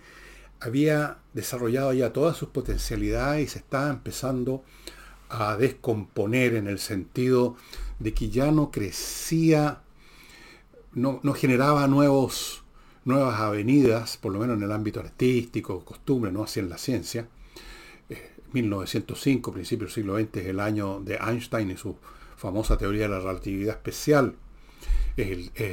había 0.61 1.19
desarrollado 1.33 1.93
ya 1.93 2.13
todas 2.13 2.37
sus 2.37 2.49
potencialidades 2.49 3.45
y 3.45 3.49
se 3.49 3.59
estaba 3.59 3.91
empezando 3.91 4.65
a 5.29 5.57
descomponer 5.57 6.55
en 6.55 6.67
el 6.67 6.79
sentido 6.79 7.57
de 7.99 8.15
que 8.15 8.31
ya 8.31 8.51
no 8.51 8.71
crecía, 8.71 9.83
no, 10.93 11.21
generaba 11.35 11.87
nuevos, 11.89 12.63
nuevas 13.05 13.41
avenidas, 13.41 14.17
por 14.17 14.33
lo 14.33 14.39
menos 14.39 14.57
en 14.57 14.63
el 14.63 14.73
ámbito 14.73 15.01
artístico, 15.01 15.85
costumbre, 15.85 16.33
no 16.33 16.45
así 16.45 16.61
en 16.61 16.69
la 16.69 16.79
ciencia. 16.79 17.29
1905, 18.53 19.51
eh, 19.51 19.55
principio 19.55 19.87
del 19.87 19.95
siglo 19.95 20.19
XX, 20.19 20.37
es 20.37 20.47
el 20.47 20.61
año 20.61 21.01
de 21.01 21.17
Einstein 21.17 21.71
y 21.71 21.77
su 21.77 21.97
famosa 22.37 22.79
teoría 22.79 23.03
de 23.03 23.09
la 23.09 23.21
relatividad 23.21 23.77
especial. 23.77 24.37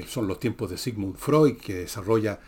son 0.08 0.28
los 0.28 0.40
tiempos 0.40 0.70
de 0.72 0.78
Sigmund 0.78 1.18
Freud, 1.18 1.58
que 1.58 1.76
desarrolla 1.76 2.40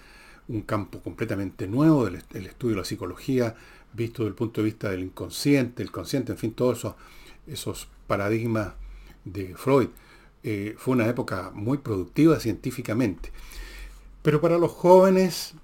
un 0.48 0.62
campo 0.62 1.00
completamente 1.00 1.68
nuevo 1.68 2.06
del 2.06 2.46
estudio 2.46 2.76
de 2.76 2.82
la 2.82 2.86
psicología, 2.86 3.56
visto 3.94 4.24
desde 4.24 4.30
el 4.30 4.36
punto 4.36 4.62
de 4.62 4.66
vista 4.66 4.90
del 4.90 5.04
inconsciente, 5.04 5.82
el 5.84 5.92
consciente, 5.92 6.34
en 6.34 6.38
fin, 6.38 6.54
todos 6.54 6.80
esos, 6.80 6.96
esos 7.48 7.88
paradigmas 8.08 8.74
de 9.24 9.56
Freud. 9.56 9.90
Eh, 10.44 10.76
fue 10.78 10.94
una 10.94 11.08
época 11.08 11.52
muy 11.54 11.80
productiva 11.80 12.40
científicamente. 12.40 13.32
Pero 14.22 14.42
para 14.42 14.58
los 14.58 14.72
jóvenes 14.72 15.56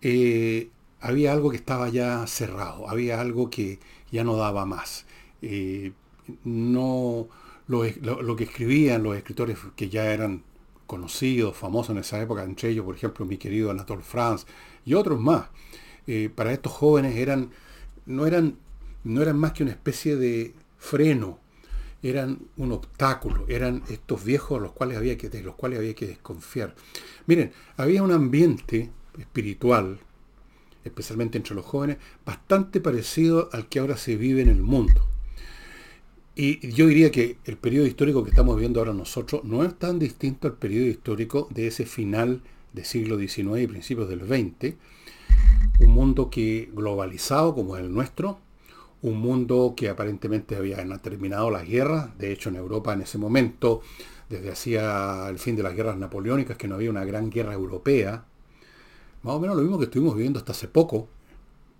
eh, 0.00 0.70
había 1.00 1.32
algo 1.32 1.50
que 1.50 1.56
estaba 1.56 1.88
ya 1.88 2.26
cerrado, 2.26 2.88
había 2.88 3.20
algo 3.20 3.50
que 3.50 3.78
ya 4.10 4.24
no 4.24 4.36
daba 4.36 4.66
más. 4.66 5.06
Eh, 5.42 5.92
no 6.44 7.28
lo, 7.66 8.36
que 8.36 8.44
escribían 8.44 9.02
los 9.02 9.16
escritores 9.16 9.58
que 9.76 9.88
ya 9.88 10.12
eran 10.12 10.42
conocidos, 10.92 11.56
famosos 11.56 11.96
en 11.96 12.02
esa 12.02 12.20
época, 12.20 12.44
entre 12.44 12.68
ellos, 12.68 12.84
por 12.84 12.94
ejemplo, 12.94 13.24
mi 13.24 13.38
querido 13.38 13.70
Anatole 13.70 14.02
France 14.02 14.44
y 14.84 14.92
otros 14.92 15.18
más, 15.18 15.46
eh, 16.06 16.28
para 16.28 16.52
estos 16.52 16.70
jóvenes 16.70 17.16
eran, 17.16 17.48
no, 18.04 18.26
eran, 18.26 18.58
no 19.02 19.22
eran 19.22 19.38
más 19.38 19.52
que 19.52 19.62
una 19.62 19.72
especie 19.72 20.16
de 20.16 20.52
freno, 20.76 21.38
eran 22.02 22.40
un 22.58 22.72
obstáculo, 22.72 23.46
eran 23.48 23.82
estos 23.88 24.22
viejos 24.22 24.60
los 24.60 24.72
cuales 24.72 24.98
había 24.98 25.16
que, 25.16 25.30
de 25.30 25.42
los 25.42 25.54
cuales 25.54 25.78
había 25.78 25.94
que 25.94 26.08
desconfiar. 26.08 26.74
Miren, 27.24 27.52
había 27.78 28.02
un 28.02 28.12
ambiente 28.12 28.90
espiritual, 29.18 29.98
especialmente 30.84 31.38
entre 31.38 31.54
los 31.54 31.64
jóvenes, 31.64 31.96
bastante 32.26 32.82
parecido 32.82 33.48
al 33.54 33.66
que 33.70 33.78
ahora 33.78 33.96
se 33.96 34.16
vive 34.16 34.42
en 34.42 34.50
el 34.50 34.60
mundo. 34.60 35.11
Y 36.34 36.70
yo 36.70 36.86
diría 36.86 37.10
que 37.10 37.36
el 37.44 37.58
periodo 37.58 37.86
histórico 37.86 38.24
que 38.24 38.30
estamos 38.30 38.58
viendo 38.58 38.80
ahora 38.80 38.94
nosotros 38.94 39.44
no 39.44 39.64
es 39.64 39.74
tan 39.74 39.98
distinto 39.98 40.48
al 40.48 40.54
periodo 40.54 40.86
histórico 40.86 41.46
de 41.50 41.66
ese 41.66 41.84
final 41.84 42.40
del 42.72 42.86
siglo 42.86 43.18
XIX 43.18 43.60
y 43.60 43.66
principios 43.66 44.08
del 44.08 44.20
XX, 44.20 44.76
un 45.80 45.90
mundo 45.90 46.30
que 46.30 46.70
globalizado 46.72 47.54
como 47.54 47.76
el 47.76 47.92
nuestro, 47.92 48.38
un 49.02 49.18
mundo 49.18 49.74
que 49.76 49.90
aparentemente 49.90 50.56
había 50.56 50.76
terminado 50.98 51.50
las 51.50 51.68
guerras, 51.68 52.16
de 52.16 52.32
hecho 52.32 52.48
en 52.48 52.56
Europa 52.56 52.94
en 52.94 53.02
ese 53.02 53.18
momento, 53.18 53.82
desde 54.30 54.50
hacía 54.50 55.28
el 55.28 55.38
fin 55.38 55.54
de 55.54 55.64
las 55.64 55.74
guerras 55.74 55.98
napoleónicas, 55.98 56.56
que 56.56 56.66
no 56.66 56.76
había 56.76 56.88
una 56.88 57.04
gran 57.04 57.28
guerra 57.28 57.52
europea, 57.52 58.24
más 59.22 59.34
o 59.34 59.40
menos 59.40 59.54
lo 59.54 59.62
mismo 59.62 59.78
que 59.78 59.84
estuvimos 59.84 60.14
viviendo 60.14 60.38
hasta 60.38 60.52
hace 60.52 60.68
poco, 60.68 61.08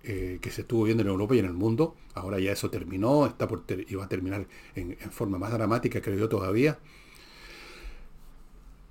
eh, 0.03 0.39
que 0.41 0.51
se 0.51 0.61
estuvo 0.61 0.83
viendo 0.83 1.03
en 1.03 1.09
Europa 1.09 1.35
y 1.35 1.39
en 1.39 1.45
el 1.45 1.53
mundo, 1.53 1.95
ahora 2.13 2.39
ya 2.39 2.51
eso 2.51 2.69
terminó, 2.69 3.25
está 3.25 3.47
por 3.47 3.63
y 3.69 3.99
a 3.99 4.07
terminar 4.07 4.47
en, 4.75 4.97
en 4.99 5.11
forma 5.11 5.37
más 5.37 5.51
dramática, 5.51 6.01
creo 6.01 6.17
yo 6.17 6.29
todavía. 6.29 6.79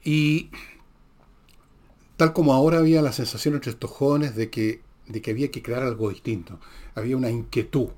Y 0.05 0.51
tal 2.17 2.33
como 2.33 2.55
ahora 2.55 2.79
había 2.79 3.03
la 3.03 3.13
sensación 3.13 3.55
entre 3.55 3.71
estos 3.71 3.91
jóvenes 3.91 4.35
de 4.35 4.51
que 4.51 4.81
de 5.07 5.21
que 5.21 5.31
había 5.31 5.51
que 5.51 5.63
crear 5.63 5.83
algo 5.83 6.11
distinto. 6.11 6.59
Había 6.95 7.17
una 7.17 7.31
inquietud, 7.31 7.89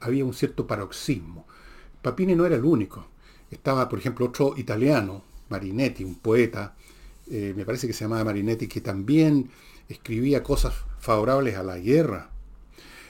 había 0.00 0.24
un 0.24 0.34
cierto 0.34 0.66
paroxismo. 0.66 1.46
Papini 2.02 2.34
no 2.34 2.46
era 2.46 2.56
el 2.56 2.64
único. 2.64 3.06
Estaba, 3.50 3.88
por 3.88 3.98
ejemplo, 3.98 4.26
otro 4.26 4.54
italiano, 4.56 5.22
Marinetti, 5.48 6.04
un 6.04 6.16
poeta, 6.16 6.74
eh, 7.30 7.54
me 7.56 7.64
parece 7.64 7.86
que 7.86 7.92
se 7.92 8.04
llamaba 8.04 8.24
Marinetti, 8.24 8.66
que 8.66 8.80
también 8.80 9.50
escribía 9.88 10.42
cosas 10.42 10.74
favorables 10.98 11.56
a 11.56 11.62
la 11.62 11.78
guerra. 11.78 12.30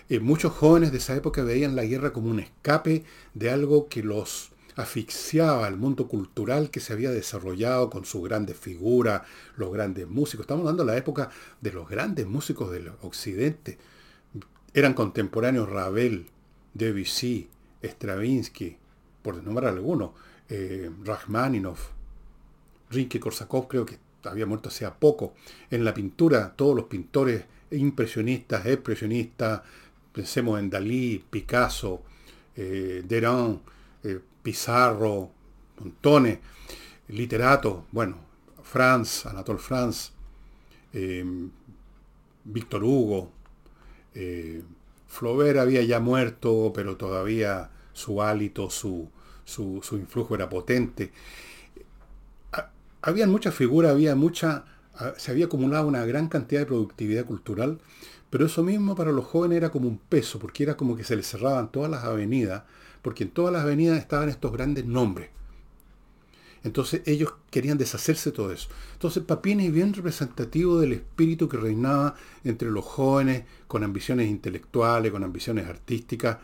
Eh, 0.08 0.20
muchos 0.20 0.52
jóvenes 0.52 0.92
de 0.92 0.98
esa 0.98 1.16
época 1.16 1.42
veían 1.42 1.76
la 1.76 1.84
guerra 1.84 2.12
como 2.12 2.30
un 2.30 2.40
escape 2.40 3.04
de 3.32 3.50
algo 3.50 3.88
que 3.88 4.02
los 4.02 4.50
asfixiaba 4.76 5.68
el 5.68 5.76
mundo 5.76 6.08
cultural 6.08 6.70
que 6.70 6.80
se 6.80 6.92
había 6.92 7.10
desarrollado 7.10 7.90
con 7.90 8.04
sus 8.04 8.24
grandes 8.24 8.56
figuras, 8.56 9.22
los 9.56 9.72
grandes 9.72 10.08
músicos. 10.08 10.44
Estamos 10.44 10.62
hablando 10.62 10.84
de 10.84 10.92
la 10.92 10.98
época 10.98 11.30
de 11.60 11.72
los 11.72 11.88
grandes 11.88 12.26
músicos 12.26 12.70
del 12.70 12.90
occidente. 13.02 13.78
Eran 14.74 14.94
contemporáneos 14.94 15.68
Ravel, 15.68 16.26
Debussy, 16.74 17.48
Stravinsky, 17.82 18.76
por 19.22 19.42
nombrar 19.42 19.72
algunos, 19.72 20.10
eh, 20.48 20.90
Rachmaninoff, 21.04 21.90
Rimsky-Korsakov 22.90 23.68
creo 23.68 23.86
que 23.86 23.98
había 24.24 24.46
muerto 24.46 24.68
hace 24.68 24.88
poco. 24.98 25.34
En 25.70 25.84
la 25.84 25.94
pintura, 25.94 26.54
todos 26.56 26.74
los 26.74 26.86
pintores 26.86 27.44
impresionistas, 27.70 28.66
expresionistas, 28.66 29.62
pensemos 30.14 30.60
en 30.60 30.70
Dalí, 30.70 31.22
Picasso, 31.28 32.02
eh, 32.56 33.04
eh, 33.10 34.20
Pizarro, 34.42 35.30
montones, 35.80 36.38
literatos, 37.08 37.82
bueno, 37.90 38.16
Franz, 38.62 39.26
Anatole 39.26 39.58
Franz, 39.58 40.12
em, 40.92 41.50
Víctor 42.44 42.84
Hugo, 42.84 43.32
eh, 44.14 44.62
Flaubert 45.08 45.58
había 45.58 45.82
ya 45.82 45.98
muerto, 45.98 46.72
pero 46.74 46.96
todavía 46.96 47.70
su 47.92 48.22
hálito, 48.22 48.70
su, 48.70 49.08
su, 49.44 49.80
influjo 49.92 50.34
era 50.34 50.48
potente. 50.48 51.12
Había 53.02 53.26
muchas 53.26 53.54
figuras, 53.54 53.92
había 53.92 54.14
mucha, 54.14 54.64
se 55.16 55.30
había 55.30 55.46
acumulado 55.46 55.86
una 55.86 56.04
gran 56.04 56.28
cantidad 56.28 56.62
de 56.62 56.66
productividad 56.66 57.24
cultural, 57.26 57.80
pero 58.34 58.46
eso 58.46 58.64
mismo 58.64 58.96
para 58.96 59.12
los 59.12 59.26
jóvenes 59.26 59.58
era 59.58 59.70
como 59.70 59.86
un 59.86 59.96
peso, 59.96 60.40
porque 60.40 60.64
era 60.64 60.76
como 60.76 60.96
que 60.96 61.04
se 61.04 61.14
les 61.14 61.24
cerraban 61.24 61.70
todas 61.70 61.88
las 61.88 62.02
avenidas 62.02 62.64
porque 63.00 63.22
en 63.22 63.30
todas 63.30 63.52
las 63.52 63.62
avenidas 63.62 63.96
estaban 63.96 64.28
estos 64.28 64.50
grandes 64.50 64.86
nombres. 64.86 65.30
Entonces 66.64 67.02
ellos 67.06 67.32
querían 67.52 67.78
deshacerse 67.78 68.30
de 68.30 68.36
todo 68.36 68.50
eso. 68.50 68.70
Entonces 68.94 69.22
Papini 69.22 69.66
es 69.66 69.72
bien 69.72 69.94
representativo 69.94 70.80
del 70.80 70.94
espíritu 70.94 71.48
que 71.48 71.58
reinaba 71.58 72.16
entre 72.42 72.72
los 72.72 72.84
jóvenes 72.84 73.44
con 73.68 73.84
ambiciones 73.84 74.28
intelectuales, 74.28 75.12
con 75.12 75.22
ambiciones 75.22 75.68
artísticas, 75.68 76.38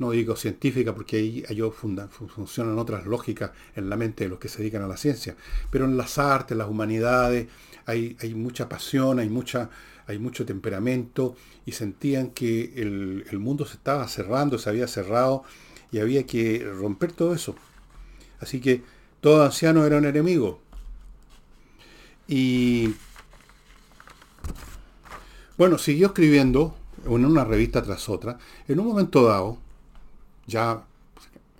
no 0.00 0.10
digo 0.10 0.34
científicas 0.34 0.94
porque 0.94 1.16
ahí, 1.18 1.62
funcionan 2.10 2.78
otras 2.78 3.06
lógicas 3.06 3.50
en 3.76 3.90
la 3.90 3.96
mente 3.96 4.24
de 4.24 4.30
los 4.30 4.38
que 4.38 4.48
se 4.48 4.58
dedican 4.58 4.82
a 4.82 4.88
la 4.88 4.96
ciencia, 4.96 5.36
pero 5.70 5.84
en 5.84 5.96
las 5.96 6.18
artes, 6.18 6.52
en 6.52 6.58
las 6.58 6.68
humanidades, 6.68 7.48
hay, 7.84 8.16
hay 8.20 8.34
mucha 8.34 8.68
pasión, 8.68 9.18
hay, 9.18 9.28
mucha, 9.28 9.68
hay 10.06 10.18
mucho 10.18 10.46
temperamento 10.46 11.36
y 11.66 11.72
sentían 11.72 12.30
que 12.30 12.72
el, 12.76 13.26
el 13.30 13.38
mundo 13.38 13.66
se 13.66 13.74
estaba 13.74 14.08
cerrando, 14.08 14.58
se 14.58 14.70
había 14.70 14.88
cerrado 14.88 15.44
y 15.92 15.98
había 15.98 16.24
que 16.24 16.64
romper 16.64 17.12
todo 17.12 17.34
eso. 17.34 17.54
Así 18.40 18.58
que 18.60 18.82
todo 19.20 19.44
anciano 19.44 19.84
era 19.84 19.98
un 19.98 20.06
enemigo. 20.06 20.60
Y 22.26 22.94
bueno, 25.58 25.76
siguió 25.76 26.06
escribiendo 26.06 26.74
en 27.04 27.26
una 27.26 27.44
revista 27.44 27.82
tras 27.82 28.08
otra. 28.08 28.38
En 28.66 28.80
un 28.80 28.86
momento 28.86 29.24
dado, 29.26 29.58
ya 30.50 30.84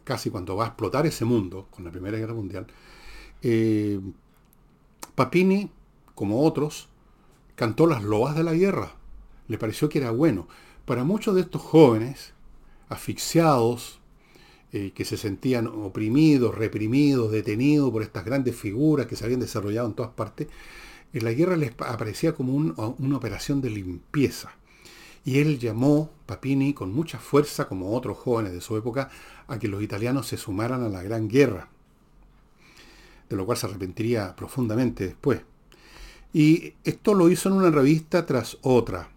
casi 0.04 0.28
cuando 0.30 0.56
va 0.56 0.64
a 0.64 0.68
explotar 0.68 1.06
ese 1.06 1.24
mundo 1.24 1.68
con 1.70 1.84
la 1.84 1.90
Primera 1.90 2.18
Guerra 2.18 2.34
Mundial, 2.34 2.66
eh, 3.42 4.00
Papini, 5.14 5.70
como 6.14 6.42
otros, 6.42 6.88
cantó 7.54 7.86
las 7.86 8.02
loas 8.02 8.34
de 8.36 8.42
la 8.42 8.54
guerra. 8.54 8.92
Le 9.48 9.58
pareció 9.58 9.88
que 9.88 9.98
era 9.98 10.10
bueno. 10.10 10.48
Para 10.84 11.04
muchos 11.04 11.34
de 11.34 11.42
estos 11.42 11.62
jóvenes, 11.62 12.32
asfixiados, 12.88 14.00
eh, 14.72 14.92
que 14.94 15.04
se 15.04 15.16
sentían 15.16 15.66
oprimidos, 15.66 16.54
reprimidos, 16.54 17.32
detenidos 17.32 17.90
por 17.90 18.02
estas 18.02 18.24
grandes 18.24 18.56
figuras 18.56 19.06
que 19.06 19.16
se 19.16 19.24
habían 19.24 19.40
desarrollado 19.40 19.88
en 19.88 19.94
todas 19.94 20.12
partes, 20.12 20.48
en 21.12 21.24
la 21.24 21.32
guerra 21.32 21.56
les 21.56 21.72
aparecía 21.78 22.34
como 22.34 22.54
una 22.54 23.16
operación 23.16 23.60
de 23.60 23.70
limpieza. 23.70 24.52
Y 25.24 25.38
él 25.38 25.58
llamó, 25.58 26.10
Papini, 26.26 26.72
con 26.72 26.92
mucha 26.92 27.18
fuerza, 27.18 27.68
como 27.68 27.94
otros 27.94 28.18
jóvenes 28.18 28.52
de 28.52 28.60
su 28.60 28.76
época, 28.76 29.10
a 29.48 29.58
que 29.58 29.68
los 29.68 29.82
italianos 29.82 30.26
se 30.26 30.36
sumaran 30.36 30.82
a 30.82 30.88
la 30.88 31.02
Gran 31.02 31.28
Guerra, 31.28 31.68
de 33.28 33.36
lo 33.36 33.44
cual 33.44 33.58
se 33.58 33.66
arrepentiría 33.66 34.34
profundamente 34.34 35.06
después. 35.06 35.42
Y 36.32 36.74
esto 36.84 37.14
lo 37.14 37.28
hizo 37.28 37.48
en 37.48 37.56
una 37.56 37.70
revista 37.70 38.24
tras 38.24 38.58
otra, 38.62 39.10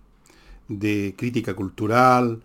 de 0.67 1.13
crítica 1.17 1.53
cultural, 1.53 2.41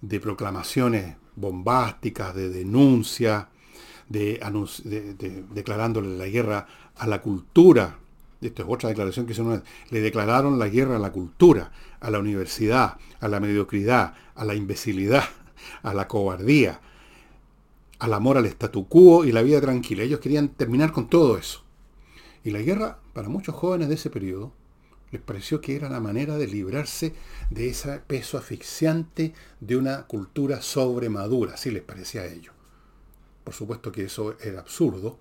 de 0.00 0.20
proclamaciones 0.20 1.16
bombásticas, 1.36 2.34
de 2.34 2.50
denuncia, 2.50 3.48
de, 4.08 5.44
declarándole 5.54 6.16
la 6.16 6.26
guerra 6.26 6.66
a 6.96 7.06
la 7.06 7.22
cultura. 7.22 7.98
Esto 8.40 8.62
es 8.62 8.68
otra 8.70 8.88
declaración 8.88 9.26
que 9.26 9.32
hizo 9.32 9.62
Le 9.90 10.00
declararon 10.00 10.58
la 10.58 10.68
guerra 10.68 10.96
a 10.96 10.98
la 10.98 11.12
cultura, 11.12 11.72
a 12.00 12.10
la 12.10 12.18
universidad, 12.18 12.96
a 13.20 13.28
la 13.28 13.40
mediocridad, 13.40 14.14
a 14.34 14.44
la 14.44 14.54
imbecilidad, 14.54 15.24
a 15.82 15.92
la 15.92 16.08
cobardía, 16.08 16.80
al 17.98 18.14
amor 18.14 18.38
al 18.38 18.46
statu 18.46 18.88
quo 18.88 19.24
y 19.24 19.32
la 19.32 19.42
vida 19.42 19.60
tranquila. 19.60 20.02
Ellos 20.02 20.20
querían 20.20 20.48
terminar 20.48 20.92
con 20.92 21.08
todo 21.08 21.36
eso. 21.36 21.62
Y 22.42 22.50
la 22.50 22.60
guerra, 22.60 22.98
para 23.12 23.28
muchos 23.28 23.54
jóvenes 23.54 23.88
de 23.88 23.96
ese 23.96 24.08
periodo, 24.08 24.52
les 25.10 25.20
pareció 25.20 25.60
que 25.60 25.76
era 25.76 25.88
la 25.88 26.00
manera 26.00 26.38
de 26.38 26.46
librarse 26.46 27.14
de 27.50 27.68
ese 27.68 27.98
peso 27.98 28.38
asfixiante 28.38 29.34
de 29.60 29.76
una 29.76 30.06
cultura 30.06 30.62
sobremadura, 30.62 31.54
así 31.54 31.70
les 31.70 31.82
parecía 31.82 32.22
a 32.22 32.26
ellos. 32.26 32.54
Por 33.44 33.54
supuesto 33.54 33.90
que 33.90 34.04
eso 34.04 34.36
era 34.40 34.60
absurdo. 34.60 35.18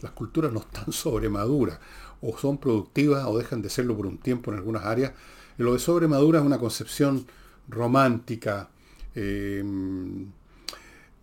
Las 0.00 0.12
culturas 0.12 0.52
no 0.52 0.60
están 0.60 0.92
sobremaduras, 0.92 1.78
o 2.20 2.36
son 2.38 2.58
productivas 2.58 3.24
o 3.26 3.38
dejan 3.38 3.62
de 3.62 3.70
serlo 3.70 3.96
por 3.96 4.06
un 4.06 4.18
tiempo 4.18 4.50
en 4.50 4.58
algunas 4.58 4.84
áreas. 4.84 5.12
lo 5.58 5.72
de 5.72 5.78
sobremadura 5.78 6.40
es 6.40 6.44
una 6.44 6.58
concepción 6.58 7.26
romántica 7.68 8.68
em, 9.14 10.26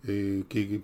eh, 0.06 0.44
que 0.48 0.82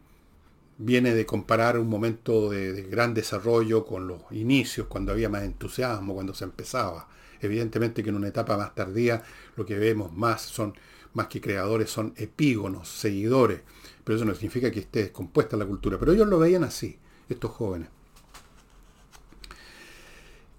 viene 0.79 1.15
de 1.15 1.27
comparar 1.27 1.79
un 1.79 1.89
momento 1.89 2.51
de 2.51 2.83
gran 2.85 3.13
desarrollo 3.13 3.85
con 3.85 4.09
los 4.09 4.23
inicios, 4.31 4.87
cuando 4.87 5.13
había 5.13 5.29
más 5.29 5.43
entusiasmo, 5.43 6.15
cuando 6.15 6.33
se 6.35 6.45
empezaba. 6.45 7.09
Evidentemente 7.41 8.03
que 8.03 8.11
en 8.11 8.17
una 8.17 8.29
etapa 8.29 8.57
más 8.57 8.75
tardía 8.75 9.23
lo 9.57 9.67
que 9.67 9.79
vemos 9.79 10.13
más 10.13 10.43
son, 10.43 10.75
más 11.13 11.27
que 11.27 11.41
creadores, 11.41 11.91
son 11.91 12.15
epígonos, 12.17 12.89
seguidores. 12.89 13.61
Pero 14.05 14.17
eso 14.17 14.25
no 14.25 14.35
significa 14.35 14.71
que 14.71 14.81
esté 14.81 15.03
descompuesta 15.03 15.57
la 15.57 15.67
cultura. 15.67 15.99
Pero 15.99 16.13
ellos 16.13 16.29
lo 16.29 16.39
veían 16.39 16.65
así, 16.65 16.99
estos 17.35 17.51
jóvenes. 17.53 17.89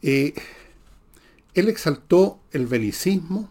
Eh, 0.02 0.34
él 1.54 1.70
exaltó 1.70 2.40
el 2.52 2.68
belicismo, 2.68 3.50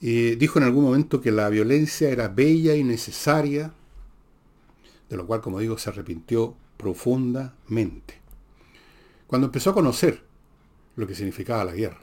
dijo 0.00 0.58
en 0.58 0.64
algún 0.64 0.84
momento 0.84 1.20
que 1.20 1.32
la 1.32 1.48
violencia 1.48 2.10
era 2.10 2.28
bella 2.28 2.76
y 2.76 2.84
necesaria, 2.84 3.72
de 5.08 5.16
lo 5.16 5.26
cual, 5.26 5.40
como 5.40 5.58
digo, 5.58 5.78
se 5.78 5.90
arrepintió 5.90 6.54
profundamente. 6.76 8.14
Cuando 9.26 9.46
empezó 9.46 9.70
a 9.70 9.74
conocer 9.74 10.22
lo 10.96 11.06
que 11.06 11.14
significaba 11.14 11.64
la 11.64 11.72
guerra. 11.72 12.00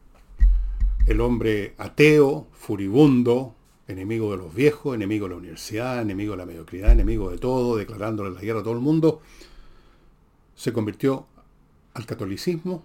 El 1.07 1.21
hombre 1.21 1.75
ateo, 1.79 2.47
furibundo, 2.53 3.56
enemigo 3.89 4.33
de 4.33 4.39
los 4.39 4.55
viejos, 4.55 4.95
enemigo 4.95 5.27
de 5.27 5.31
la 5.31 5.37
universidad, 5.37 6.01
enemigo 6.01 6.33
de 6.33 6.39
la 6.39 6.47
mediocridad, 6.47 6.93
enemigo 6.93 7.31
de 7.31 7.39
todo, 7.39 7.77
declarándole 7.77 8.35
la 8.35 8.41
guerra 8.41 8.61
a 8.61 8.63
todo 8.63 8.75
el 8.75 8.81
mundo, 8.81 9.21
se 10.55 10.73
convirtió 10.73 11.27
al 11.95 12.07
catolicismo 12.07 12.85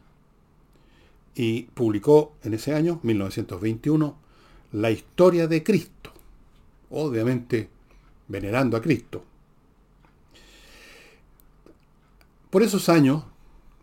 y 1.34 1.64
publicó 1.64 2.34
en 2.44 2.54
ese 2.54 2.74
año, 2.74 3.00
1921, 3.04 4.18
la 4.74 4.92
historia 4.92 5.48
de 5.48 5.64
Cristo, 5.64 6.12
obviamente 6.90 7.70
venerando 8.28 8.78
a 8.78 8.82
Cristo. 8.82 9.24
Por 12.50 12.64
esos 12.64 12.90
años, 12.90 13.24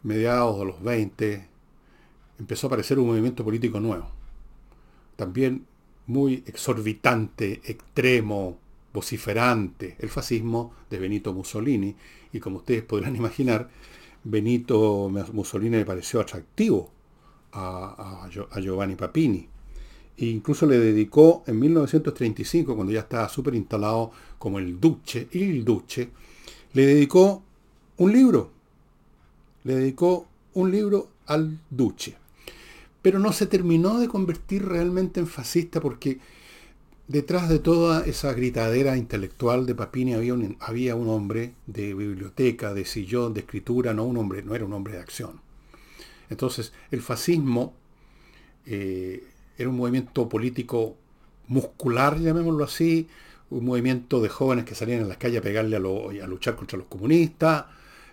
mediados 0.02 0.58
de 0.58 0.64
los 0.66 0.82
20, 0.82 1.48
empezó 2.38 2.66
a 2.66 2.68
aparecer 2.68 2.98
un 2.98 3.06
movimiento 3.06 3.44
político 3.44 3.80
nuevo. 3.80 4.10
También 5.16 5.66
muy 6.08 6.42
exorbitante, 6.46 7.60
extremo, 7.64 8.58
vociferante, 8.92 9.96
el 9.98 10.08
fascismo 10.08 10.72
de 10.90 10.98
Benito 10.98 11.32
Mussolini. 11.32 11.94
Y 12.32 12.40
como 12.40 12.58
ustedes 12.58 12.82
podrán 12.82 13.16
imaginar, 13.22 13.70
Benito 14.24 15.08
Mussolini 15.32 15.76
le 15.76 15.84
pareció 15.84 16.20
atractivo 16.20 16.90
a, 17.52 18.28
Giovanni 18.60 18.96
Papini. 18.96 19.48
E 20.16 20.26
incluso 20.26 20.66
le 20.66 20.78
dedicó 20.78 21.44
en 21.46 21.60
1935, 21.60 22.74
cuando 22.74 22.92
ya 22.92 23.00
estaba 23.00 23.28
súper 23.28 23.54
instalado 23.54 24.10
como 24.36 24.58
el 24.58 24.80
Duce, 24.80 25.28
el 25.30 25.64
Duce, 25.64 26.10
le 26.72 26.86
dedicó 26.86 27.42
un 27.98 28.12
libro 28.12 28.58
le 29.68 29.74
dedicó 29.74 30.26
un 30.54 30.70
libro 30.70 31.08
al 31.26 31.58
Duce. 31.68 32.16
Pero 33.02 33.18
no 33.18 33.32
se 33.32 33.46
terminó 33.46 33.98
de 33.98 34.08
convertir 34.08 34.66
realmente 34.66 35.20
en 35.20 35.26
fascista 35.26 35.80
porque 35.80 36.18
detrás 37.06 37.48
de 37.48 37.58
toda 37.58 38.04
esa 38.04 38.32
gritadera 38.34 38.96
intelectual 38.96 39.66
de 39.66 39.74
Papini 39.74 40.14
había 40.14 40.34
un, 40.34 40.56
había 40.60 40.94
un 40.94 41.08
hombre 41.08 41.54
de 41.66 41.94
biblioteca, 41.94 42.74
de 42.74 42.84
sillón, 42.84 43.34
de 43.34 43.40
escritura, 43.40 43.94
no 43.94 44.04
un 44.04 44.18
hombre, 44.18 44.42
no 44.42 44.54
era 44.54 44.64
un 44.64 44.72
hombre 44.74 44.94
de 44.94 45.00
acción. 45.00 45.40
Entonces, 46.30 46.72
el 46.90 47.00
fascismo 47.00 47.74
eh, 48.66 49.24
era 49.56 49.68
un 49.70 49.76
movimiento 49.76 50.28
político 50.28 50.96
muscular, 51.48 52.18
llamémoslo 52.18 52.64
así, 52.64 53.08
un 53.50 53.64
movimiento 53.64 54.20
de 54.20 54.28
jóvenes 54.28 54.66
que 54.66 54.74
salían 54.74 55.04
a 55.04 55.06
las 55.06 55.16
calles 55.16 55.38
a 55.38 55.42
pegarle 55.42 55.76
a, 55.76 56.26
luchar 56.26 56.54
contra 56.54 56.76
los 56.76 56.86
comunistas, 56.86 57.64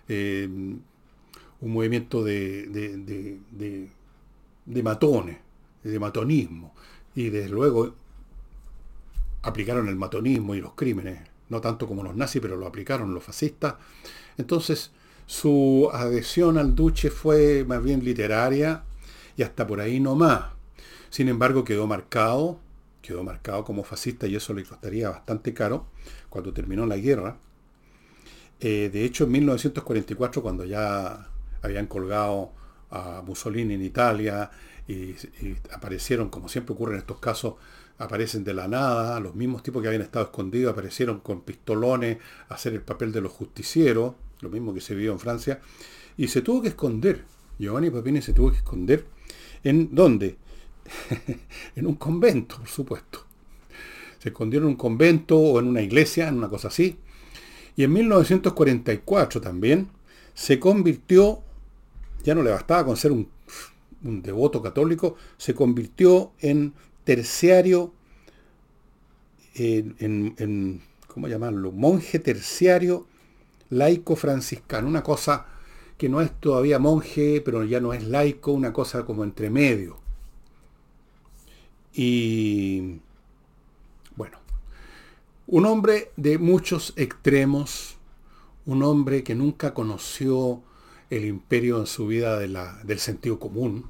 eh, 0.08 0.48
un 0.48 1.72
movimiento 1.72 2.24
de, 2.24 2.66
matones, 4.82 5.38
de 5.82 5.98
matonismo. 5.98 6.74
Y 7.14 7.30
desde 7.30 7.48
luego 7.48 7.94
aplicaron 9.42 9.88
el 9.88 9.96
matonismo 9.96 10.54
y 10.54 10.60
los 10.60 10.74
crímenes 10.74 11.36
no 11.48 11.60
tanto 11.60 11.86
como 11.86 12.02
los 12.02 12.16
nazis, 12.16 12.42
pero 12.42 12.56
lo 12.56 12.66
aplicaron 12.66 13.14
los 13.14 13.22
fascistas. 13.22 13.74
Entonces, 14.36 14.90
su 15.26 15.90
adhesión 15.92 16.58
al 16.58 16.74
Duce 16.74 17.10
fue 17.10 17.64
más 17.64 17.82
bien 17.82 18.04
literaria 18.04 18.84
y 19.36 19.42
hasta 19.42 19.66
por 19.66 19.80
ahí 19.80 20.00
no 20.00 20.14
más. 20.14 20.46
Sin 21.10 21.28
embargo, 21.28 21.64
quedó 21.64 21.86
marcado, 21.86 22.58
quedó 23.02 23.22
marcado 23.22 23.64
como 23.64 23.84
fascista 23.84 24.26
y 24.26 24.36
eso 24.36 24.52
le 24.54 24.64
costaría 24.64 25.08
bastante 25.08 25.54
caro 25.54 25.86
cuando 26.28 26.52
terminó 26.52 26.86
la 26.86 26.96
guerra. 26.96 27.38
Eh, 28.60 28.90
de 28.92 29.04
hecho, 29.04 29.24
en 29.24 29.32
1944, 29.32 30.42
cuando 30.42 30.64
ya 30.64 31.28
habían 31.62 31.86
colgado 31.86 32.52
a 32.96 33.22
Mussolini 33.22 33.74
en 33.74 33.82
Italia 33.82 34.50
y, 34.88 35.14
aparecieron, 35.72 36.28
como 36.28 36.48
siempre 36.48 36.74
ocurre 36.74 36.94
en 36.94 37.00
estos 37.00 37.18
casos, 37.18 37.54
aparecen 37.98 38.44
de 38.44 38.54
la 38.54 38.68
nada, 38.68 39.18
los 39.20 39.34
mismos 39.34 39.62
tipos 39.62 39.82
que 39.82 39.88
habían 39.88 40.02
estado 40.02 40.26
escondidos 40.26 40.72
aparecieron 40.72 41.20
con 41.20 41.40
pistolones 41.42 42.18
a 42.48 42.54
hacer 42.54 42.74
el 42.74 42.82
papel 42.82 43.12
de 43.12 43.20
los 43.20 43.32
justicieros, 43.32 44.14
lo 44.40 44.50
mismo 44.50 44.74
que 44.74 44.80
se 44.80 44.94
vio 44.94 45.12
en 45.12 45.18
Francia, 45.18 45.60
y 46.16 46.28
se 46.28 46.42
tuvo 46.42 46.62
que 46.62 46.68
esconder. 46.68 47.24
Giovanni 47.58 47.90
Papini 47.90 48.20
se 48.20 48.32
tuvo 48.32 48.50
que 48.50 48.58
esconder. 48.58 49.06
¿En 49.64 49.94
dónde? 49.94 50.36
en 51.76 51.86
un 51.86 51.94
convento, 51.94 52.58
por 52.58 52.68
supuesto. 52.68 53.24
Se 54.18 54.28
escondió 54.28 54.60
en 54.60 54.66
un 54.66 54.76
convento 54.76 55.38
o 55.38 55.58
en 55.58 55.66
una 55.66 55.82
iglesia, 55.82 56.28
en 56.28 56.38
una 56.38 56.48
cosa 56.48 56.68
así. 56.68 56.98
Y 57.76 57.84
en 57.84 57.92
1944 57.92 59.40
también 59.40 59.88
se 60.34 60.58
convirtió, 60.58 61.42
ya 62.26 62.34
no 62.34 62.42
le 62.42 62.50
bastaba 62.50 62.84
con 62.84 62.96
ser 62.96 63.12
un, 63.12 63.28
devoto 64.02 64.60
católico, 64.60 65.16
se 65.36 65.54
convirtió 65.54 66.32
en 66.40 66.74
terciario, 67.04 67.92
en, 69.54 70.82
¿cómo 71.06 71.28
llamarlo? 71.28 71.72
Monje 71.72 72.18
terciario 72.18 73.06
laico 73.70 74.16
franciscano, 74.16 74.86
una 74.86 75.02
cosa 75.02 75.46
que 75.96 76.08
no 76.08 76.20
es 76.20 76.32
todavía 76.40 76.78
monje, 76.78 77.40
pero 77.44 77.64
ya 77.64 77.80
no 77.80 77.92
es 77.92 78.04
laico, 78.04 78.52
una 78.52 78.72
cosa 78.72 79.04
como 79.04 79.24
entre 79.24 79.48
medio. 79.48 79.98
Y 81.94 83.00
bueno, 84.16 84.38
un 85.46 85.64
hombre 85.64 86.10
de 86.16 86.38
muchos 86.38 86.92
extremos, 86.96 87.96
un 88.66 88.82
hombre 88.82 89.22
que 89.24 89.34
nunca 89.34 89.72
conoció 89.72 90.62
el 91.10 91.24
imperio 91.24 91.78
en 91.78 91.86
su 91.86 92.06
vida 92.06 92.38
de 92.38 92.48
la, 92.48 92.80
del 92.84 92.98
sentido 92.98 93.38
común, 93.38 93.86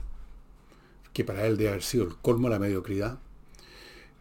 que 1.13 1.25
para 1.25 1.47
él 1.47 1.57
debe 1.57 1.71
haber 1.71 1.83
sido 1.83 2.05
el 2.05 2.17
colmo 2.17 2.49
de 2.49 2.55
la 2.55 2.59
mediocridad, 2.59 3.19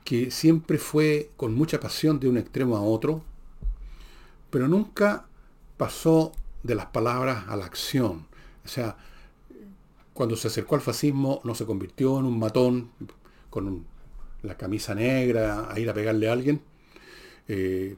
que 0.04 0.32
siempre 0.32 0.78
fue 0.78 1.32
con 1.36 1.54
mucha 1.54 1.80
pasión 1.80 2.20
de 2.20 2.30
un 2.30 2.38
extremo 2.38 2.78
a 2.78 2.82
otro, 2.82 3.24
pero 4.50 4.68
nunca 4.68 5.26
pasó 5.78 6.32
de 6.64 6.76
las 6.76 6.86
palabras 6.88 7.46
a 7.48 7.56
la 7.56 7.66
acción. 7.66 8.28
O 8.64 8.68
sea, 8.68 8.96
cuando 10.14 10.36
se 10.38 10.48
acercó 10.48 10.76
al 10.76 10.82
fascismo 10.82 11.42
no 11.44 11.56
se 11.56 11.66
convirtió 11.66 12.20
en 12.20 12.26
un 12.26 12.40
matón 12.40 12.92
con 13.50 13.86
la 14.44 14.56
camisa 14.56 14.96
negra 14.96 15.72
a 15.72 15.80
ir 15.80 15.90
a 15.90 15.94
pegarle 15.94 16.30
a 16.30 16.34
alguien. 16.34 16.62
Eh, 17.48 17.96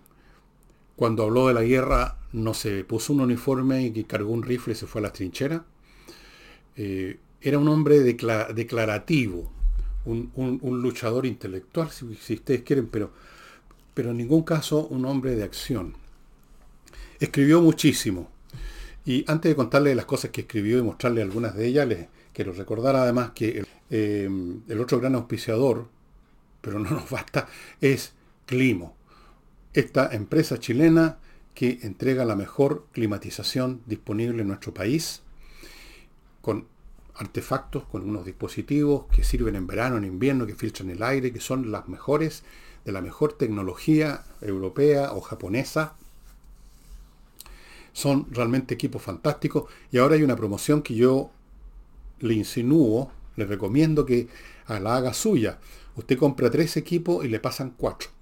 cuando 0.97 1.23
habló 1.23 1.47
de 1.47 1.53
la 1.53 1.61
guerra 1.61 2.17
no 2.33 2.55
se 2.55 2.83
puso 2.83 3.13
un 3.13 3.21
uniforme 3.21 3.83
y 3.83 4.03
cargó 4.03 4.31
un 4.31 4.41
rifle 4.43 4.73
y 4.73 4.75
se 4.75 4.87
fue 4.87 4.99
a 4.99 5.03
las 5.03 5.13
trincheras. 5.13 5.61
Eh, 6.75 7.19
era 7.39 7.59
un 7.59 7.67
hombre 7.69 7.99
declarativo, 7.99 9.51
un, 10.05 10.81
luchador 10.81 11.27
intelectual, 11.27 11.91
si, 11.91 12.33
ustedes 12.33 12.63
quieren, 12.63 12.87
pero, 12.87 13.11
pero 13.93 14.09
en 14.09 14.17
ningún 14.17 14.41
caso 14.41 14.87
un 14.87 15.05
hombre 15.05 15.35
de 15.35 15.43
acción. 15.43 15.93
Escribió 17.19 17.61
muchísimo. 17.61 18.31
Y 19.05 19.23
antes 19.27 19.51
de 19.51 19.55
contarles 19.55 19.95
las 19.95 20.05
cosas 20.05 20.31
que 20.31 20.41
escribió 20.41 20.79
y 20.79 20.81
mostrarles 20.81 21.23
algunas 21.23 21.55
de 21.55 21.67
ellas, 21.67 21.87
les 21.87 22.07
quiero 22.33 22.53
recordar 22.53 22.95
además 22.95 23.31
que 23.35 23.59
el, 23.59 23.67
eh, 23.91 24.29
el 24.67 24.81
otro 24.81 24.99
gran 24.99 25.13
auspiciador, 25.13 25.87
pero 26.59 26.79
no 26.79 26.89
nos 26.89 27.07
basta, 27.07 27.47
es 27.81 28.13
Climo. 28.47 28.96
Esta 29.77 30.11
empresa 30.11 30.57
chilena 30.57 31.19
que 31.53 31.77
entrega 31.83 32.25
la 32.25 32.35
mejor 32.35 32.87
climatización 32.93 33.83
disponible 33.85 34.41
en 34.41 34.47
nuestro 34.47 34.73
país, 34.73 35.21
con 36.41 36.65
artefactos, 37.13 37.83
con 37.83 38.09
unos 38.09 38.25
dispositivos 38.25 39.05
que 39.11 39.23
sirven 39.23 39.55
en 39.55 39.67
verano, 39.67 39.97
en 39.97 40.05
invierno, 40.05 40.47
que 40.47 40.55
filtran 40.55 40.89
el 40.89 41.03
aire, 41.03 41.31
que 41.31 41.39
son 41.39 41.71
las 41.71 41.87
mejores, 41.87 42.41
de 42.85 42.91
la 42.91 43.01
mejor 43.01 43.33
tecnología 43.33 44.23
europea 44.41 45.13
o 45.13 45.21
japonesa. 45.21 45.93
Son 47.93 48.25
realmente 48.31 48.73
equipos 48.73 49.03
fantásticos 49.03 49.65
y 49.91 49.99
ahora 49.99 50.15
hay 50.15 50.23
una 50.23 50.35
promoción 50.35 50.81
que 50.81 50.95
yo 50.95 51.29
le 52.21 52.33
insinúo, 52.33 53.11
le 53.35 53.45
recomiendo 53.45 54.07
que 54.07 54.27
la 54.67 54.95
haga 54.95 55.13
suya. 55.13 55.59
Usted 55.95 56.17
compra 56.17 56.49
tres 56.49 56.77
equipos 56.77 57.23
y 57.23 57.27
le 57.27 57.39
pasan 57.39 57.75
cuatro. 57.77 58.16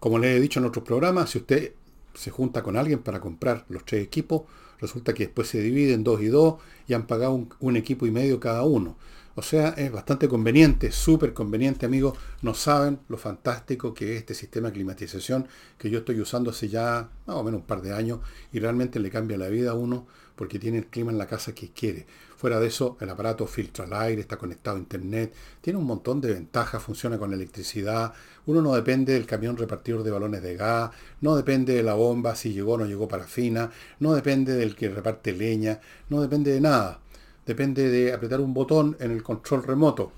Como 0.00 0.18
les 0.18 0.36
he 0.36 0.40
dicho 0.40 0.60
en 0.60 0.66
otros 0.66 0.84
programas, 0.84 1.30
si 1.30 1.38
usted 1.38 1.74
se 2.14 2.30
junta 2.30 2.62
con 2.62 2.76
alguien 2.76 3.00
para 3.00 3.20
comprar 3.20 3.66
los 3.68 3.84
tres 3.84 4.02
equipos, 4.02 4.42
resulta 4.80 5.12
que 5.12 5.26
después 5.26 5.46
se 5.46 5.60
dividen 5.60 6.02
dos 6.02 6.22
y 6.22 6.26
dos 6.26 6.54
y 6.88 6.94
han 6.94 7.06
pagado 7.06 7.46
un, 7.60 7.76
equipo 7.76 8.06
y 8.06 8.10
medio 8.10 8.40
cada 8.40 8.64
uno. 8.64 8.96
O 9.34 9.42
sea, 9.42 9.68
es 9.70 9.92
bastante 9.92 10.26
conveniente, 10.26 10.90
súper 10.90 11.34
conveniente, 11.34 11.84
amigos. 11.86 12.18
No 12.40 12.54
saben 12.54 12.98
lo 13.08 13.18
fantástico 13.18 13.92
que 13.92 14.14
es 14.14 14.20
este 14.20 14.34
sistema 14.34 14.68
de 14.68 14.74
climatización 14.74 15.46
que 15.78 15.90
yo 15.90 15.98
estoy 15.98 16.18
usando 16.20 16.50
hace 16.50 16.68
ya 16.68 17.10
más 17.26 17.36
o 17.36 17.44
menos 17.44 17.60
un 17.60 17.66
par 17.66 17.82
de 17.82 17.92
años 17.92 18.20
y 18.52 18.58
realmente 18.58 18.98
le 19.00 19.10
cambia 19.10 19.36
la 19.36 19.48
vida 19.48 19.72
a 19.72 19.74
uno 19.74 20.06
porque 20.40 20.58
tiene 20.58 20.78
el 20.78 20.86
clima 20.86 21.12
en 21.12 21.18
la 21.18 21.26
casa 21.26 21.54
que 21.54 21.68
quiere. 21.68 22.06
Fuera 22.38 22.58
de 22.58 22.68
eso, 22.68 22.96
el 22.98 23.10
aparato 23.10 23.46
filtra 23.46 23.84
el 23.84 23.92
aire, 23.92 24.22
está 24.22 24.38
conectado 24.38 24.78
a 24.78 24.80
internet, 24.80 25.34
tiene 25.60 25.78
un 25.78 25.84
montón 25.84 26.18
de 26.22 26.32
ventajas, 26.32 26.82
funciona 26.82 27.18
con 27.18 27.34
electricidad, 27.34 28.14
uno 28.46 28.62
no 28.62 28.74
depende 28.74 29.12
del 29.12 29.26
camión 29.26 29.58
repartidor 29.58 30.02
de 30.02 30.10
balones 30.10 30.42
de 30.42 30.56
gas, 30.56 30.92
no 31.20 31.36
depende 31.36 31.74
de 31.74 31.82
la 31.82 31.92
bomba 31.92 32.34
si 32.34 32.54
llegó 32.54 32.72
o 32.72 32.78
no 32.78 32.86
llegó 32.86 33.06
parafina, 33.06 33.70
no 33.98 34.14
depende 34.14 34.54
del 34.54 34.74
que 34.74 34.88
reparte 34.88 35.34
leña, 35.34 35.78
no 36.08 36.22
depende 36.22 36.52
de 36.52 36.62
nada. 36.62 37.00
Depende 37.44 37.90
de 37.90 38.14
apretar 38.14 38.40
un 38.40 38.54
botón 38.54 38.96
en 38.98 39.10
el 39.10 39.22
control 39.22 39.62
remoto. 39.62 40.10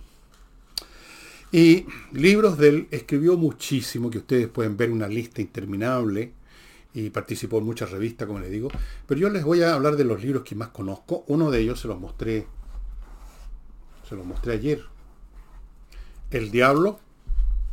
Y 1.51 1.87
libros 2.13 2.59
de 2.59 2.69
él 2.69 2.89
escribió 2.93 3.37
muchísimo, 3.37 4.09
que 4.09 4.19
ustedes 4.19 4.47
pueden 4.47 4.77
ver 4.77 4.93
una 4.93 5.09
lista 5.09 5.41
interminable 5.41 6.33
y 6.95 7.11
participó 7.11 7.59
en 7.59 7.65
muchas 7.65 7.91
revistas, 7.91 8.27
como 8.27 8.41
les 8.41 8.51
digo. 8.51 8.69
Pero 9.07 9.21
yo 9.21 9.31
les 9.31 9.45
voy 9.45 9.63
a 9.63 9.75
hablar 9.75 9.97
de 9.97 10.05
los 10.05 10.23
libros 10.23 10.45
que 10.45 10.55
más 10.55 10.69
conozco. 10.69 11.25
Uno 11.27 11.51
de 11.51 11.61
ellos 11.61 11.81
se 11.81 11.89
los 11.89 11.99
mostré, 11.99 12.47
se 14.09 14.15
los 14.15 14.27
mostré 14.27 14.55
ayer. 14.55 14.85
El 16.31 16.51
Diablo, 16.51 17.01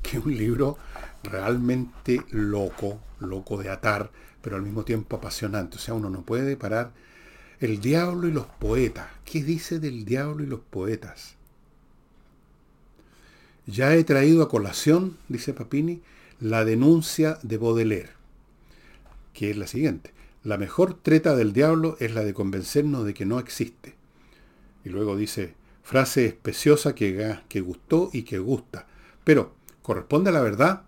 que 0.01 0.17
es 0.17 0.25
un 0.25 0.37
libro 0.37 0.77
realmente 1.23 2.21
loco, 2.29 2.99
loco 3.19 3.57
de 3.57 3.69
atar, 3.69 4.11
pero 4.41 4.55
al 4.55 4.61
mismo 4.61 4.83
tiempo 4.83 5.17
apasionante. 5.17 5.77
O 5.77 5.79
sea, 5.79 5.93
uno 5.93 6.09
no 6.09 6.21
puede 6.21 6.55
parar. 6.55 6.91
El 7.59 7.81
Diablo 7.81 8.27
y 8.27 8.31
los 8.31 8.45
poetas. 8.45 9.07
¿Qué 9.25 9.43
dice 9.43 9.79
del 9.79 10.05
Diablo 10.05 10.43
y 10.43 10.47
los 10.47 10.61
poetas? 10.61 11.35
Ya 13.65 13.93
he 13.93 14.03
traído 14.03 14.41
a 14.41 14.49
colación, 14.49 15.17
dice 15.27 15.53
Papini, 15.53 16.01
la 16.39 16.63
denuncia 16.63 17.37
de 17.43 17.57
Baudelaire 17.57 18.18
que 19.39 19.49
es 19.49 19.55
la 19.55 19.67
siguiente. 19.67 20.11
La 20.43 20.57
mejor 20.57 20.95
treta 20.95 21.33
del 21.33 21.53
diablo 21.53 21.95
es 22.01 22.13
la 22.13 22.25
de 22.25 22.33
convencernos 22.33 23.05
de 23.05 23.13
que 23.13 23.25
no 23.25 23.39
existe. 23.39 23.95
Y 24.83 24.89
luego 24.89 25.15
dice, 25.15 25.53
frase 25.81 26.25
especiosa 26.25 26.93
que, 26.93 27.37
que 27.47 27.61
gustó 27.61 28.09
y 28.11 28.23
que 28.23 28.37
gusta. 28.37 28.85
Pero, 29.23 29.53
¿corresponde 29.81 30.31
a 30.31 30.33
la 30.33 30.41
verdad? 30.41 30.81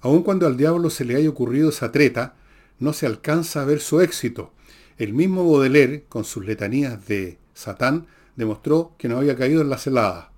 Aun 0.00 0.24
cuando 0.24 0.48
al 0.48 0.56
diablo 0.56 0.90
se 0.90 1.04
le 1.04 1.14
haya 1.14 1.28
ocurrido 1.28 1.68
esa 1.68 1.92
treta, 1.92 2.34
no 2.80 2.92
se 2.92 3.06
alcanza 3.06 3.62
a 3.62 3.64
ver 3.64 3.78
su 3.78 4.00
éxito. 4.00 4.52
El 4.96 5.12
mismo 5.14 5.48
Baudelaire, 5.48 6.04
con 6.08 6.24
sus 6.24 6.44
letanías 6.44 7.06
de 7.06 7.38
Satán, 7.54 8.08
demostró 8.34 8.96
que 8.98 9.06
no 9.06 9.18
había 9.18 9.36
caído 9.36 9.62
en 9.62 9.70
la 9.70 9.78
celada. 9.78 10.32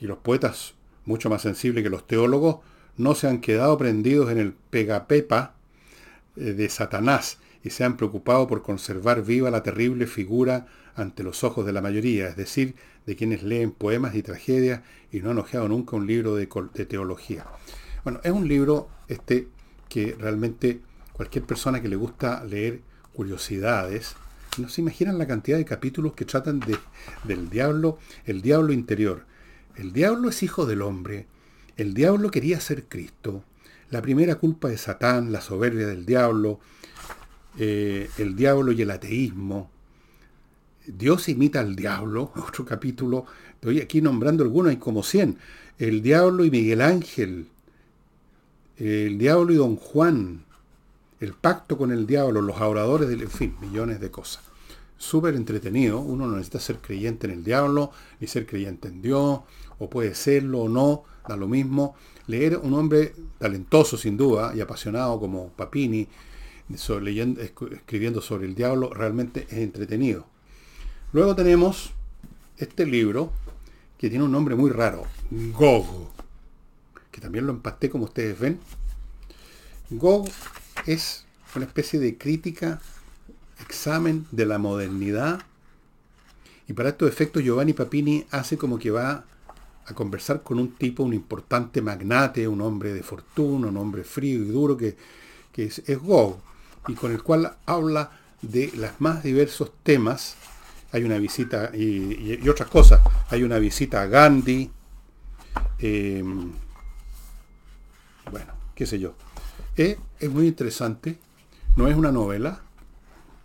Y 0.00 0.06
los 0.06 0.16
poetas, 0.20 0.72
mucho 1.04 1.28
más 1.28 1.42
sensibles 1.42 1.84
que 1.84 1.90
los 1.90 2.06
teólogos, 2.06 2.60
no 2.96 3.14
se 3.14 3.28
han 3.28 3.42
quedado 3.42 3.76
prendidos 3.76 4.30
en 4.30 4.38
el 4.38 4.54
pegapepa 4.54 5.55
de 6.36 6.68
Satanás 6.68 7.38
y 7.62 7.70
se 7.70 7.84
han 7.84 7.96
preocupado 7.96 8.46
por 8.46 8.62
conservar 8.62 9.24
viva 9.24 9.50
la 9.50 9.62
terrible 9.62 10.06
figura 10.06 10.66
ante 10.94 11.22
los 11.22 11.42
ojos 11.44 11.66
de 11.66 11.72
la 11.72 11.82
mayoría, 11.82 12.28
es 12.28 12.36
decir, 12.36 12.76
de 13.06 13.16
quienes 13.16 13.42
leen 13.42 13.72
poemas 13.72 14.14
y 14.14 14.22
tragedias 14.22 14.82
y 15.10 15.20
no 15.20 15.30
han 15.30 15.38
ojeado 15.38 15.68
nunca 15.68 15.96
un 15.96 16.06
libro 16.06 16.36
de, 16.36 16.46
teología. 16.46 17.46
Bueno, 18.04 18.20
es 18.22 18.30
un 18.30 18.46
libro 18.46 18.88
este 19.08 19.48
que 19.88 20.16
realmente 20.18 20.80
cualquier 21.12 21.44
persona 21.44 21.80
que 21.80 21.88
le 21.88 21.96
gusta 21.96 22.44
leer 22.44 22.80
curiosidades, 23.14 24.14
no 24.58 24.68
se 24.68 24.80
imaginan 24.80 25.18
la 25.18 25.26
cantidad 25.26 25.58
de 25.58 25.64
capítulos 25.64 26.14
que 26.14 26.24
tratan 26.24 26.60
de, 26.60 26.78
del 27.24 27.50
diablo, 27.50 27.98
el 28.26 28.42
diablo 28.42 28.72
interior. 28.72 29.24
El 29.76 29.92
diablo 29.92 30.28
es 30.28 30.42
hijo 30.42 30.66
del 30.66 30.82
hombre, 30.82 31.26
el 31.76 31.94
diablo 31.94 32.30
quería 32.30 32.60
ser 32.60 32.84
Cristo, 32.84 33.44
La 33.90 34.02
primera 34.02 34.34
culpa 34.34 34.68
de 34.68 34.78
Satán, 34.78 35.30
la 35.30 35.40
soberbia 35.40 35.86
del 35.86 36.04
diablo, 36.04 36.58
eh, 37.58 38.10
el 38.18 38.34
diablo 38.34 38.72
y 38.72 38.82
el 38.82 38.90
ateísmo. 38.90 39.70
Dios 40.86 41.28
imita 41.28 41.60
al 41.60 41.76
diablo, 41.76 42.32
otro 42.48 42.64
capítulo, 42.64 43.26
estoy 43.54 43.80
aquí 43.80 44.00
nombrando 44.00 44.42
algunos, 44.42 44.70
hay 44.70 44.76
como 44.76 45.02
100. 45.02 45.38
El 45.78 46.02
diablo 46.02 46.44
y 46.44 46.50
Miguel 46.50 46.80
Ángel, 46.80 47.48
el 48.76 49.18
diablo 49.18 49.52
y 49.52 49.56
don 49.56 49.76
Juan, 49.76 50.44
el 51.20 51.32
pacto 51.32 51.78
con 51.78 51.92
el 51.92 52.06
diablo, 52.06 52.42
los 52.42 52.56
adoradores 52.56 53.08
del, 53.08 53.22
en 53.22 53.30
fin, 53.30 53.56
millones 53.60 54.00
de 54.00 54.10
cosas. 54.10 54.42
Súper 54.98 55.34
entretenido, 55.34 56.00
uno 56.00 56.26
no 56.26 56.32
necesita 56.36 56.58
ser 56.58 56.78
creyente 56.78 57.26
en 57.26 57.34
el 57.34 57.44
diablo, 57.44 57.90
ni 58.18 58.26
ser 58.26 58.46
creyente 58.46 58.88
en 58.88 59.02
Dios, 59.02 59.40
o 59.78 59.90
puede 59.90 60.14
serlo 60.14 60.62
o 60.62 60.68
no, 60.68 61.04
da 61.28 61.36
lo 61.36 61.48
mismo. 61.48 61.94
Leer 62.26 62.56
un 62.56 62.74
hombre 62.74 63.14
talentoso 63.38 63.96
sin 63.96 64.16
duda 64.16 64.52
y 64.54 64.60
apasionado 64.60 65.20
como 65.20 65.48
Papini, 65.50 66.08
escribiendo 66.68 68.20
sobre 68.20 68.46
el 68.46 68.54
diablo, 68.54 68.92
realmente 68.92 69.46
es 69.48 69.58
entretenido. 69.58 70.26
Luego 71.12 71.36
tenemos 71.36 71.92
este 72.58 72.84
libro 72.86 73.32
que 73.98 74.10
tiene 74.10 74.24
un 74.24 74.32
nombre 74.32 74.54
muy 74.54 74.70
raro, 74.70 75.04
Gog, 75.30 76.10
que 77.10 77.20
también 77.20 77.46
lo 77.46 77.52
empasté 77.52 77.88
como 77.88 78.04
ustedes 78.04 78.38
ven. 78.38 78.58
Gog 79.90 80.28
es 80.86 81.24
una 81.54 81.64
especie 81.64 81.98
de 82.00 82.18
crítica, 82.18 82.80
examen 83.60 84.26
de 84.32 84.46
la 84.46 84.58
modernidad. 84.58 85.40
Y 86.68 86.72
para 86.72 86.90
estos 86.90 87.08
efectos 87.08 87.42
Giovanni 87.42 87.72
Papini 87.72 88.26
hace 88.30 88.58
como 88.58 88.78
que 88.78 88.90
va 88.90 89.24
a 89.86 89.94
conversar 89.94 90.42
con 90.42 90.58
un 90.58 90.72
tipo, 90.72 91.04
un 91.04 91.14
importante 91.14 91.80
magnate, 91.80 92.46
un 92.48 92.60
hombre 92.60 92.92
de 92.92 93.02
fortuna, 93.02 93.68
un 93.68 93.76
hombre 93.76 94.02
frío 94.02 94.42
y 94.42 94.46
duro 94.46 94.76
que, 94.76 94.96
es, 95.54 95.82
Gog, 96.02 96.38
y 96.88 96.94
con 96.94 97.12
el 97.12 97.22
cual 97.22 97.56
habla 97.64 98.10
de 98.42 98.72
los 98.76 99.00
más 99.00 99.22
diversos 99.22 99.72
temas. 99.82 100.36
Hay 100.92 101.04
una 101.04 101.18
visita 101.18 101.70
y, 101.74 102.48
otras 102.48 102.68
cosas. 102.68 103.00
Hay 103.30 103.42
una 103.42 103.58
visita 103.58 104.02
a 104.02 104.06
Gandhi. 104.06 104.70
Em, 105.78 106.52
bueno, 108.30 108.52
qué 108.74 108.86
sé 108.86 108.98
yo. 108.98 109.14
Eh, 109.76 109.98
es 110.18 110.30
muy 110.30 110.48
interesante. 110.48 111.18
No 111.76 111.86
es 111.86 111.96
una 111.96 112.10
novela. 112.10 112.62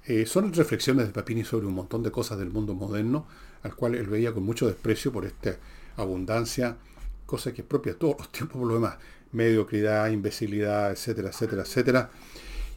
Eh, 0.06 0.26
son 0.26 0.52
reflexiones 0.54 1.06
de 1.06 1.14
Papini 1.14 1.44
sobre 1.44 1.68
un 1.68 1.76
montón 1.76 2.02
de 2.02 2.12
cosas 2.12 2.40
del 2.40 2.50
mundo 2.50 2.74
moderno, 2.74 3.28
al 3.62 3.76
cual 3.76 3.94
él 3.94 4.08
veía 4.08 4.34
con 4.34 4.44
mucho 4.44 4.66
desprecio 4.66 5.12
por 5.12 5.26
esta 5.26 5.58
abundancia, 5.98 6.78
cosa 7.26 7.54
que 7.54 7.62
es 7.62 7.68
propia 7.68 7.94
de 7.94 8.00
todos 8.00 8.18
los 8.18 8.32
tiempos 8.32 8.58
por 8.58 8.68
lo 8.68 8.76
demás. 8.76 8.98
Mediocridad, 9.32 10.10
imbecilidad, 10.10 10.92
etcétera, 10.92 11.30
etcétera, 11.30 11.62
etcétera. 11.62 12.10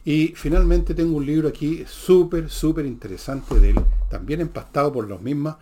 Y 0.05 0.33
finalmente 0.35 0.93
tengo 0.93 1.17
un 1.17 1.25
libro 1.25 1.49
aquí 1.49 1.83
súper, 1.87 2.49
súper 2.49 2.85
interesante 2.85 3.59
de 3.59 3.71
él, 3.71 3.79
también 4.09 4.39
empastado 4.39 4.93
por 4.93 5.07
los 5.07 5.21
mismas, 5.21 5.57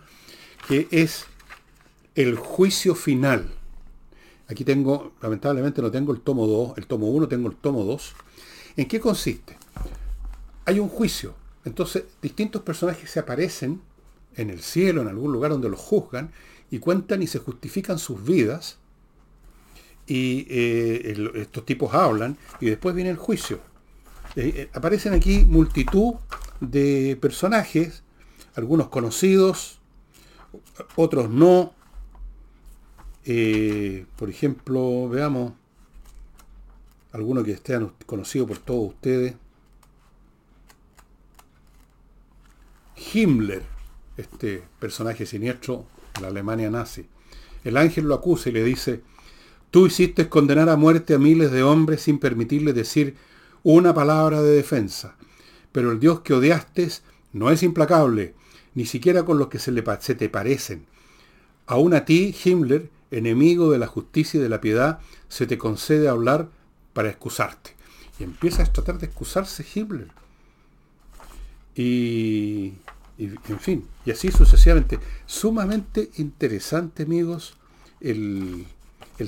que 0.68 0.86
es 0.90 1.24
El 2.14 2.36
juicio 2.36 2.94
final 2.94 3.50
Aquí 4.48 4.64
tengo, 4.64 5.12
lamentablemente 5.22 5.80
no 5.80 5.90
tengo 5.90 6.12
el 6.12 6.20
tomo 6.20 6.46
2, 6.46 6.78
el 6.78 6.86
tomo 6.86 7.08
1, 7.08 7.28
tengo 7.28 7.48
el 7.48 7.56
tomo 7.56 7.84
2. 7.84 8.12
¿En 8.76 8.86
qué 8.86 9.00
consiste? 9.00 9.56
Hay 10.66 10.78
un 10.78 10.88
juicio. 10.88 11.34
Entonces, 11.64 12.04
distintos 12.20 12.62
personajes 12.62 13.10
se 13.10 13.20
aparecen 13.20 13.80
en 14.36 14.50
el 14.50 14.60
cielo, 14.60 15.00
en 15.00 15.08
algún 15.08 15.32
lugar 15.32 15.52
donde 15.52 15.70
los 15.70 15.80
juzgan, 15.80 16.30
y 16.74 16.80
cuentan 16.80 17.22
y 17.22 17.28
se 17.28 17.38
justifican 17.38 18.00
sus 18.00 18.24
vidas. 18.24 18.78
Y 20.08 20.44
eh, 20.50 21.30
estos 21.36 21.64
tipos 21.64 21.94
hablan, 21.94 22.36
y 22.60 22.66
después 22.66 22.96
viene 22.96 23.10
el 23.10 23.16
juicio. 23.16 23.60
Eh, 24.34 24.52
eh, 24.56 24.70
aparecen 24.74 25.14
aquí 25.14 25.44
multitud 25.44 26.14
de 26.60 27.16
personajes, 27.20 28.02
algunos 28.56 28.88
conocidos, 28.88 29.78
otros 30.96 31.30
no, 31.30 31.72
por 34.16 34.28
ejemplo, 34.28 35.08
veamos 35.08 35.52
alguno 37.12 37.44
que 37.44 37.52
esté 37.52 37.78
conocido 38.04 38.48
por 38.48 38.58
todos 38.58 38.88
ustedes. 38.94 39.36
Himmler, 43.12 43.62
este 44.16 44.64
personaje 44.80 45.24
siniestro 45.24 45.86
la 46.20 46.28
Alemania 46.28 46.70
nazi. 46.70 47.06
El 47.64 47.76
ángel 47.76 48.04
lo 48.04 48.14
acusa 48.14 48.48
y 48.48 48.52
le 48.52 48.62
dice, 48.62 49.02
tú 49.70 49.86
hiciste 49.86 50.28
condenar 50.28 50.68
a 50.68 50.76
muerte 50.76 51.14
a 51.14 51.18
miles 51.18 51.50
de 51.50 51.62
hombres 51.62 52.02
sin 52.02 52.18
permitirles 52.18 52.74
decir 52.74 53.16
una 53.62 53.94
palabra 53.94 54.42
de 54.42 54.54
defensa. 54.54 55.16
Pero 55.72 55.90
el 55.90 55.98
Dios 55.98 56.20
que 56.20 56.34
odiaste 56.34 56.88
no 57.32 57.50
es 57.50 57.62
implacable, 57.62 58.34
ni 58.74 58.86
siquiera 58.86 59.24
con 59.24 59.38
los 59.38 59.48
que 59.48 59.58
se, 59.58 59.72
le, 59.72 59.82
se 60.00 60.14
te 60.14 60.28
parecen. 60.28 60.86
Aún 61.66 61.94
a 61.94 62.04
ti, 62.04 62.34
Himmler, 62.44 62.90
enemigo 63.10 63.70
de 63.70 63.78
la 63.78 63.86
justicia 63.86 64.38
y 64.38 64.42
de 64.42 64.48
la 64.48 64.60
piedad, 64.60 65.00
se 65.28 65.46
te 65.46 65.58
concede 65.58 66.08
hablar 66.08 66.48
para 66.92 67.08
excusarte. 67.08 67.74
Y 68.18 68.24
empieza 68.24 68.62
a 68.62 68.66
tratar 68.66 68.98
de 68.98 69.06
excusarse 69.06 69.64
Himmler. 69.74 70.08
Y, 71.74 72.74
en 73.18 73.60
fin, 73.60 73.86
y 74.04 74.10
así 74.10 74.30
sucesivamente. 74.30 74.98
Sumamente 75.26 76.10
interesante, 76.16 77.04
amigos, 77.04 77.56
el, 78.00 78.66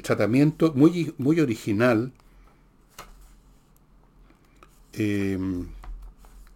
tratamiento 0.02 0.72
muy, 0.74 1.14
muy 1.18 1.40
original. 1.40 2.12
Eh, 4.92 5.38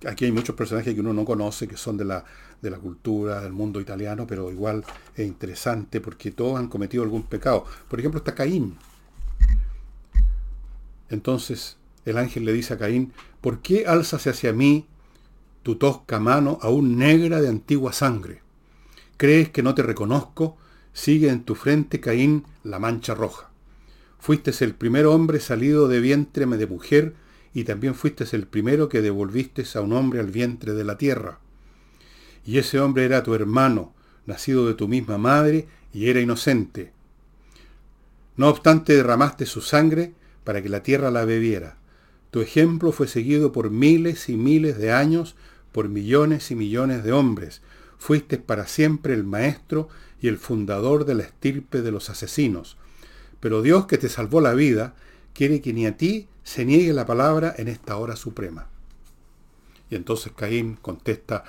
aquí 0.07 0.25
hay 0.25 0.33
muchos 0.33 0.57
personajes 0.57 0.95
que 0.95 1.01
uno 1.01 1.13
no 1.13 1.25
conoce, 1.25 1.69
que 1.69 1.77
son 1.77 1.97
de 1.97 2.05
la 2.05 2.25
de 2.63 2.71
la 2.71 2.79
cultura, 2.79 3.41
del 3.41 3.53
mundo 3.53 3.81
italiano, 3.81 4.27
pero 4.27 4.51
igual 4.51 4.85
es 5.17 5.27
interesante 5.27 6.01
porque 6.01 6.31
todos 6.31 6.59
han 6.59 6.69
cometido 6.69 7.03
algún 7.03 7.23
pecado. 7.23 7.65
Por 7.89 7.99
ejemplo, 7.99 8.19
está 8.19 8.35
Caín. 8.35 8.77
Entonces 11.09 11.77
el 12.05 12.19
ángel 12.19 12.45
le 12.45 12.53
dice 12.53 12.75
a 12.75 12.79
Caín, 12.79 13.13
¿por 13.41 13.61
qué 13.61 13.87
alzas 13.87 14.27
hacia 14.27 14.53
mí 14.53 14.87
tu 15.63 15.77
tosca 15.77 16.21
mano 16.21 16.59
aún 16.63 16.97
negra 16.99 17.41
de 17.41 17.49
antigua 17.49 17.93
sangre? 17.93 18.43
¿Crees 19.17 19.51
que 19.51 19.63
no 19.63 19.75
te 19.75 19.83
reconozco? 19.83 20.57
Sigue 20.93 21.29
en 21.29 21.45
tu 21.45 21.55
frente, 21.55 22.01
Caín, 22.01 22.45
la 22.65 22.79
mancha 22.79 23.15
roja. 23.15 23.51
Fuiste 24.19 24.53
el 24.65 24.75
primer 24.75 25.07
hombre 25.07 25.41
salido 25.41 25.89
de 25.89 26.01
vientre 26.01 26.47
de 26.47 26.67
mujer 26.67 27.15
y 27.55 27.65
también 27.65 27.95
fuiste 27.95 28.25
el 28.37 28.47
primero 28.47 28.89
que 28.89 29.03
devolviste 29.03 29.65
a 29.75 29.81
un 29.81 29.93
hombre 29.93 30.21
al 30.21 30.31
vientre 30.31 30.75
de 30.75 30.85
la 30.85 30.99
tierra 30.99 31.41
y 32.45 32.59
ese 32.59 32.81
hombre 32.81 33.05
era 33.05 33.23
tu 33.23 33.35
hermano, 33.35 33.93
nacido 34.27 34.67
de 34.67 34.75
tu 34.75 34.89
misma 34.89 35.19
madre, 35.19 35.69
y 35.93 36.09
era 36.09 36.21
inocente. 36.21 36.93
No 38.37 38.49
obstante 38.49 38.95
derramaste 38.95 39.47
su 39.47 39.61
sangre 39.61 40.15
para 40.45 40.63
que 40.63 40.69
la 40.69 40.83
tierra 40.83 41.11
la 41.11 41.25
bebiera. 41.25 41.77
Tu 42.31 42.41
ejemplo 42.41 42.93
fue 42.93 43.09
seguido 43.09 43.53
por 43.53 43.71
miles 43.71 44.29
y 44.29 44.37
miles 44.37 44.79
de 44.79 44.93
años, 44.93 45.35
por 45.73 45.89
millones 45.89 46.51
y 46.51 46.55
millones 46.55 47.05
de 47.05 47.13
hombres. 47.13 47.63
Fuiste 47.99 48.39
para 48.39 48.67
siempre 48.67 49.15
el 49.15 49.25
maestro 49.25 49.89
y 50.21 50.29
el 50.29 50.39
fundador 50.39 51.05
de 51.05 51.15
la 51.15 51.23
estirpe 51.23 51.83
de 51.83 51.93
los 51.93 52.11
asesinos. 52.11 52.77
Pero 53.41 53.63
Dios 53.63 53.87
que 53.87 53.99
te 53.99 54.09
salvó 54.09 54.41
la 54.41 54.55
vida, 54.55 54.95
quiere 55.35 55.61
que 55.61 55.73
ni 55.73 55.87
a 55.87 55.97
ti 55.97 56.29
se 56.45 56.65
niegue 56.65 56.93
la 56.93 57.07
palabra 57.07 57.55
en 57.57 57.69
esta 57.69 57.97
hora 57.97 58.17
suprema. 58.17 58.69
Y 59.91 59.97
entonces 59.97 60.33
Caín 60.37 60.77
contesta, 60.81 61.45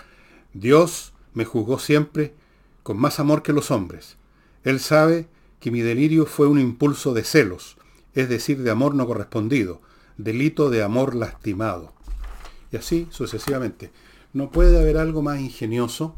Dios 0.53 1.13
me 1.33 1.45
juzgó 1.45 1.79
siempre 1.79 2.33
con 2.83 2.97
más 2.97 3.19
amor 3.19 3.43
que 3.43 3.53
los 3.53 3.71
hombres. 3.71 4.17
Él 4.63 4.79
sabe 4.79 5.27
que 5.59 5.71
mi 5.71 5.81
delirio 5.81 6.25
fue 6.25 6.47
un 6.47 6.59
impulso 6.59 7.13
de 7.13 7.23
celos, 7.23 7.77
es 8.13 8.29
decir, 8.29 8.61
de 8.63 8.71
amor 8.71 8.95
no 8.95 9.05
correspondido, 9.05 9.81
delito 10.17 10.69
de 10.69 10.83
amor 10.83 11.15
lastimado. 11.15 11.93
Y 12.71 12.77
así 12.77 13.07
sucesivamente. 13.11 13.91
No 14.33 14.49
puede 14.49 14.79
haber 14.79 14.97
algo 14.97 15.21
más 15.21 15.39
ingenioso 15.39 16.15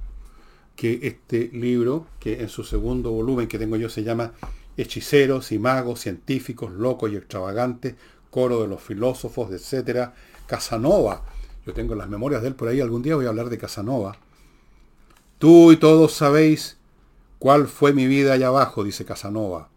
que 0.75 0.99
este 1.03 1.49
libro, 1.53 2.05
que 2.19 2.41
en 2.41 2.49
su 2.49 2.63
segundo 2.63 3.11
volumen 3.11 3.47
que 3.47 3.57
tengo 3.57 3.75
yo 3.75 3.89
se 3.89 4.03
llama 4.03 4.33
Hechiceros 4.77 5.51
y 5.51 5.59
magos, 5.59 6.01
científicos, 6.01 6.71
locos 6.71 7.11
y 7.11 7.15
extravagantes, 7.15 7.95
coro 8.29 8.61
de 8.61 8.67
los 8.67 8.81
filósofos, 8.81 9.51
etc. 9.51 10.09
Casanova, 10.47 11.23
yo 11.65 11.73
tengo 11.73 11.95
las 11.95 12.09
memorias 12.09 12.41
de 12.41 12.49
él 12.49 12.55
por 12.55 12.67
ahí, 12.67 12.81
algún 12.81 13.01
día 13.01 13.15
voy 13.15 13.25
a 13.25 13.29
hablar 13.29 13.49
de 13.49 13.57
Casanova. 13.57 14.17
Tú 15.39 15.71
y 15.71 15.77
todos 15.77 16.13
sabéis 16.13 16.77
cuál 17.39 17.67
fue 17.67 17.93
mi 17.93 18.07
vida 18.07 18.33
allá 18.33 18.47
abajo, 18.47 18.83
dice 18.83 19.05
Casanova. 19.05 19.69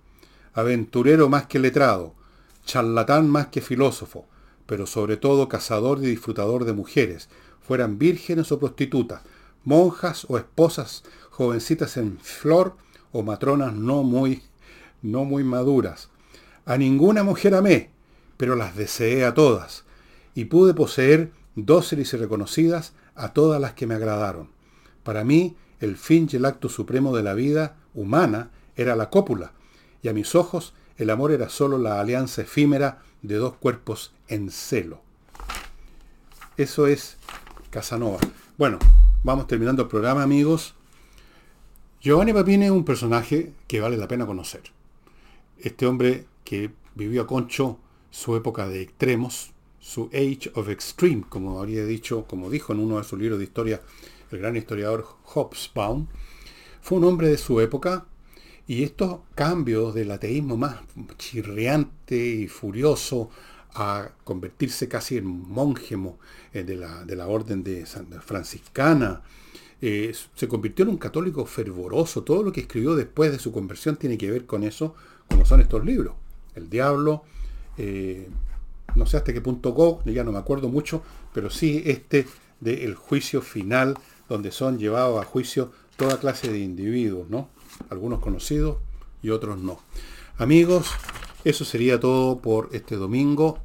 Aventurero 0.54 1.28
más 1.28 1.46
que 1.46 1.58
letrado, 1.58 2.14
charlatán 2.64 3.28
más 3.30 3.48
que 3.48 3.60
filósofo, 3.60 4.26
pero 4.66 4.86
sobre 4.86 5.16
todo 5.16 5.48
cazador 5.48 5.98
y 5.98 6.06
disfrutador 6.06 6.64
de 6.64 6.72
mujeres, 6.72 7.28
fueran 7.66 7.98
vírgenes 7.98 8.52
o 8.52 8.58
prostitutas, 8.58 9.22
monjas 9.64 10.24
o 10.28 10.38
esposas, 10.38 11.02
jovencitas 11.30 11.96
en 11.96 12.18
flor 12.20 12.76
o 13.12 13.22
matronas 13.22 13.74
no 13.74 14.04
muy, 14.04 14.42
no 15.02 15.24
muy 15.24 15.42
maduras. 15.42 16.08
A 16.64 16.76
ninguna 16.76 17.24
mujer 17.24 17.54
amé, 17.54 17.90
pero 18.36 18.54
las 18.54 18.76
deseé 18.76 19.24
a 19.24 19.34
todas, 19.34 19.84
y 20.34 20.44
pude 20.44 20.74
poseer 20.74 21.32
dóciles 21.56 22.12
y 22.12 22.16
reconocidas 22.16 22.92
a 23.14 23.32
todas 23.32 23.60
las 23.60 23.72
que 23.72 23.86
me 23.86 23.94
agradaron. 23.94 24.50
Para 25.02 25.24
mí, 25.24 25.56
el 25.80 25.96
fin 25.96 26.28
y 26.30 26.36
el 26.36 26.44
acto 26.44 26.68
supremo 26.68 27.16
de 27.16 27.22
la 27.22 27.34
vida 27.34 27.76
humana 27.94 28.50
era 28.76 28.94
la 28.94 29.10
cópula, 29.10 29.52
y 30.02 30.08
a 30.08 30.12
mis 30.12 30.34
ojos 30.34 30.72
el 30.98 31.10
amor 31.10 31.32
era 31.32 31.48
sólo 31.48 31.78
la 31.78 32.00
alianza 32.00 32.42
efímera 32.42 33.02
de 33.22 33.36
dos 33.36 33.54
cuerpos 33.54 34.12
en 34.28 34.50
celo. 34.50 35.00
Eso 36.56 36.86
es 36.86 37.16
Casanova. 37.76 38.16
Bueno, 38.56 38.78
vamos 39.22 39.46
terminando 39.46 39.82
el 39.82 39.88
programa, 39.88 40.22
amigos. 40.22 40.74
Giovanni 42.00 42.32
Papini 42.32 42.64
es 42.64 42.70
un 42.70 42.86
personaje 42.86 43.52
que 43.68 43.80
vale 43.80 43.98
la 43.98 44.08
pena 44.08 44.24
conocer. 44.24 44.62
Este 45.58 45.84
hombre 45.84 46.24
que 46.42 46.70
vivió 46.94 47.20
a 47.20 47.26
Concho 47.26 47.78
su 48.10 48.34
época 48.34 48.66
de 48.66 48.80
extremos, 48.80 49.50
su 49.78 50.08
Age 50.14 50.50
of 50.54 50.70
Extreme, 50.70 51.24
como 51.28 51.60
habría 51.60 51.84
dicho, 51.84 52.24
como 52.26 52.48
dijo 52.48 52.72
en 52.72 52.80
uno 52.80 52.96
de 52.96 53.04
sus 53.04 53.18
libros 53.18 53.38
de 53.38 53.44
historia 53.44 53.82
el 54.30 54.38
gran 54.38 54.56
historiador 54.56 55.06
Hobsbawm, 55.24 56.06
fue 56.80 56.96
un 56.96 57.04
hombre 57.04 57.28
de 57.28 57.36
su 57.36 57.60
época 57.60 58.06
y 58.66 58.84
estos 58.84 59.18
cambios 59.34 59.92
del 59.92 60.12
ateísmo 60.12 60.56
más 60.56 60.76
chirriante 61.18 62.16
y 62.16 62.48
furioso 62.48 63.28
a 63.78 64.10
convertirse 64.24 64.88
casi 64.88 65.16
en 65.18 65.26
monje 65.26 65.96
eh, 66.52 66.64
de 66.64 66.76
la, 66.76 67.04
de 67.04 67.16
la 67.16 67.26
orden 67.26 67.62
de 67.62 67.86
franciscana, 68.20 69.22
eh, 69.80 70.14
se 70.34 70.48
convirtió 70.48 70.84
en 70.84 70.90
un 70.90 70.96
católico 70.96 71.44
fervoroso. 71.44 72.22
Todo 72.22 72.42
lo 72.42 72.52
que 72.52 72.62
escribió 72.62 72.94
después 72.94 73.30
de 73.32 73.38
su 73.38 73.52
conversión 73.52 73.96
tiene 73.96 74.16
que 74.16 74.30
ver 74.30 74.46
con 74.46 74.64
eso, 74.64 74.94
como 75.28 75.44
son 75.44 75.60
estos 75.60 75.84
libros. 75.84 76.14
El 76.54 76.70
diablo, 76.70 77.24
eh, 77.76 78.28
no 78.94 79.06
sé 79.06 79.18
hasta 79.18 79.32
qué 79.32 79.40
punto 79.40 79.72
go, 79.72 80.02
ya 80.04 80.24
no 80.24 80.32
me 80.32 80.38
acuerdo 80.38 80.68
mucho, 80.68 81.02
pero 81.34 81.50
sí 81.50 81.82
este 81.84 82.26
del 82.60 82.94
juicio 82.94 83.42
final, 83.42 83.98
donde 84.28 84.50
son 84.50 84.78
llevados 84.78 85.20
a 85.20 85.24
juicio 85.26 85.70
toda 85.96 86.18
clase 86.18 86.50
de 86.50 86.58
individuos, 86.58 87.28
¿no? 87.28 87.50
Algunos 87.90 88.20
conocidos 88.20 88.78
y 89.22 89.28
otros 89.30 89.58
no. 89.58 89.80
Amigos, 90.38 90.90
eso 91.44 91.64
sería 91.64 92.00
todo 92.00 92.38
por 92.38 92.70
este 92.72 92.96
domingo. 92.96 93.58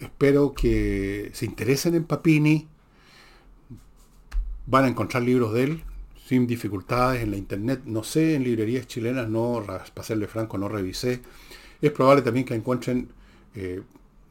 Espero 0.00 0.52
que 0.52 1.30
se 1.32 1.44
interesen 1.46 1.94
en 1.94 2.04
Papini. 2.04 2.66
Van 4.66 4.84
a 4.84 4.88
encontrar 4.88 5.22
libros 5.22 5.52
de 5.52 5.62
él 5.64 5.84
sin 6.26 6.46
dificultades 6.46 7.22
en 7.22 7.30
la 7.30 7.36
internet. 7.36 7.82
No 7.84 8.02
sé, 8.02 8.34
en 8.34 8.44
librerías 8.44 8.86
chilenas, 8.86 9.28
no, 9.28 9.62
para 9.66 10.06
serle 10.06 10.26
franco, 10.26 10.58
no 10.58 10.68
revisé. 10.68 11.20
Es 11.80 11.90
probable 11.92 12.22
también 12.22 12.46
que 12.46 12.54
encuentren 12.54 13.08
eh, 13.54 13.82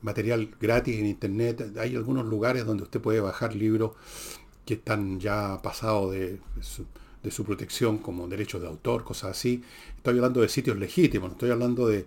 material 0.02 0.50
gratis 0.60 0.98
en 0.98 1.06
internet. 1.06 1.78
Hay 1.78 1.96
algunos 1.96 2.26
lugares 2.26 2.66
donde 2.66 2.84
usted 2.84 3.02
puede 3.02 3.20
bajar 3.20 3.56
libros 3.56 3.92
que 4.66 4.76
están 4.76 5.20
ya 5.20 5.60
pasados 5.62 6.12
de, 6.14 6.40
su, 6.62 7.44
protección 7.44 7.98
como 7.98 8.28
derechos 8.28 8.62
de 8.62 8.68
autor, 8.68 9.04
cosas 9.04 9.32
así. 9.32 9.64
Estoy 9.98 10.16
hablando 10.18 10.42
de 10.42 10.50
sitios 10.50 10.78
legítimos, 10.78 11.30
no 11.30 11.34
estoy 11.34 11.50
hablando 11.50 11.88
de, 11.88 12.06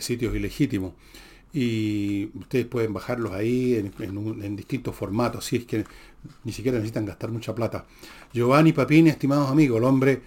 sitios 0.00 0.34
ilegítimos. 0.34 0.92
Y 1.52 2.30
ustedes 2.34 2.66
pueden 2.66 2.92
bajarlos 2.92 3.32
ahí 3.32 3.74
en, 3.74 4.56
distintos 4.56 4.94
formatos, 4.94 5.46
si 5.46 5.56
es 5.56 5.64
que 5.64 5.84
ni 6.44 6.52
siquiera 6.52 6.78
necesitan 6.78 7.06
gastar 7.06 7.30
mucha 7.30 7.54
plata. 7.54 7.86
Giovanni 8.32 8.72
Papini, 8.72 9.10
estimados 9.10 9.50
amigos, 9.50 9.78
el 9.78 9.84
hombre, 9.84 10.22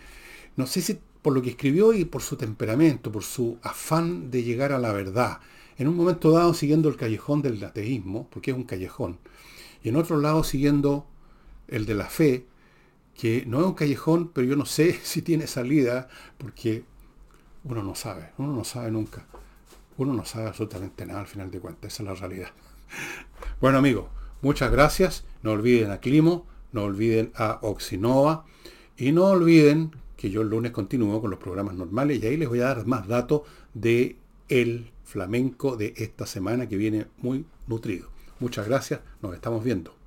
no 0.55 0.65
sé 0.65 0.81
si 0.81 0.97
por 1.21 1.33
lo 1.33 1.41
que 1.41 1.51
escribió 1.51 1.93
y 1.93 2.05
por 2.05 2.21
su 2.23 2.35
temperamento, 2.35 3.11
por 3.11 3.23
su 3.23 3.57
afán 3.61 4.31
de 4.31 4.43
llegar 4.43 4.71
a 4.71 4.79
la 4.79 4.91
verdad, 4.91 5.39
en 5.77 5.87
un 5.87 5.95
momento 5.95 6.31
dado 6.31 6.53
siguiendo 6.53 6.89
el 6.89 6.95
callejón 6.95 7.41
del 7.41 7.63
ateísmo, 7.63 8.27
porque 8.31 8.51
es 8.51 8.57
un 8.57 8.63
callejón, 8.63 9.19
y 9.83 9.89
en 9.89 9.95
otro 9.95 10.19
lado 10.19 10.43
siguiendo 10.43 11.05
el 11.67 11.85
de 11.85 11.95
la 11.95 12.05
fe, 12.05 12.45
que 13.15 13.43
no 13.45 13.59
es 13.59 13.65
un 13.65 13.73
callejón, 13.73 14.31
pero 14.33 14.47
yo 14.47 14.55
no 14.55 14.65
sé 14.65 14.99
si 15.03 15.21
tiene 15.21 15.47
salida, 15.47 16.09
porque 16.37 16.83
uno 17.63 17.83
no 17.83 17.95
sabe, 17.95 18.31
uno 18.37 18.53
no 18.53 18.63
sabe 18.63 18.91
nunca. 18.91 19.25
Uno 20.01 20.13
no 20.15 20.25
sabe 20.25 20.47
absolutamente 20.47 21.05
nada 21.05 21.19
al 21.19 21.27
final 21.27 21.51
de 21.51 21.59
cuentas, 21.59 21.93
esa 21.93 22.01
es 22.01 22.09
la 22.09 22.15
realidad. 22.15 22.49
Bueno 23.61 23.77
amigos, 23.77 24.05
muchas 24.41 24.71
gracias. 24.71 25.25
No 25.43 25.51
olviden 25.51 25.91
a 25.91 25.99
Climo, 25.99 26.47
no 26.71 26.85
olviden 26.85 27.31
a 27.35 27.59
Oxinova 27.61 28.45
y 28.97 29.11
no 29.11 29.25
olviden 29.25 29.91
que 30.17 30.31
yo 30.31 30.41
el 30.41 30.49
lunes 30.49 30.71
continúo 30.71 31.21
con 31.21 31.29
los 31.29 31.39
programas 31.39 31.75
normales 31.75 32.19
y 32.19 32.25
ahí 32.25 32.35
les 32.35 32.49
voy 32.49 32.61
a 32.61 32.73
dar 32.73 32.87
más 32.87 33.07
datos 33.07 33.43
de 33.75 34.15
el 34.49 34.89
flamenco 35.03 35.77
de 35.77 35.93
esta 35.95 36.25
semana 36.25 36.67
que 36.67 36.77
viene 36.77 37.05
muy 37.17 37.45
nutrido. 37.67 38.09
Muchas 38.39 38.67
gracias, 38.67 39.01
nos 39.21 39.35
estamos 39.35 39.63
viendo. 39.63 40.00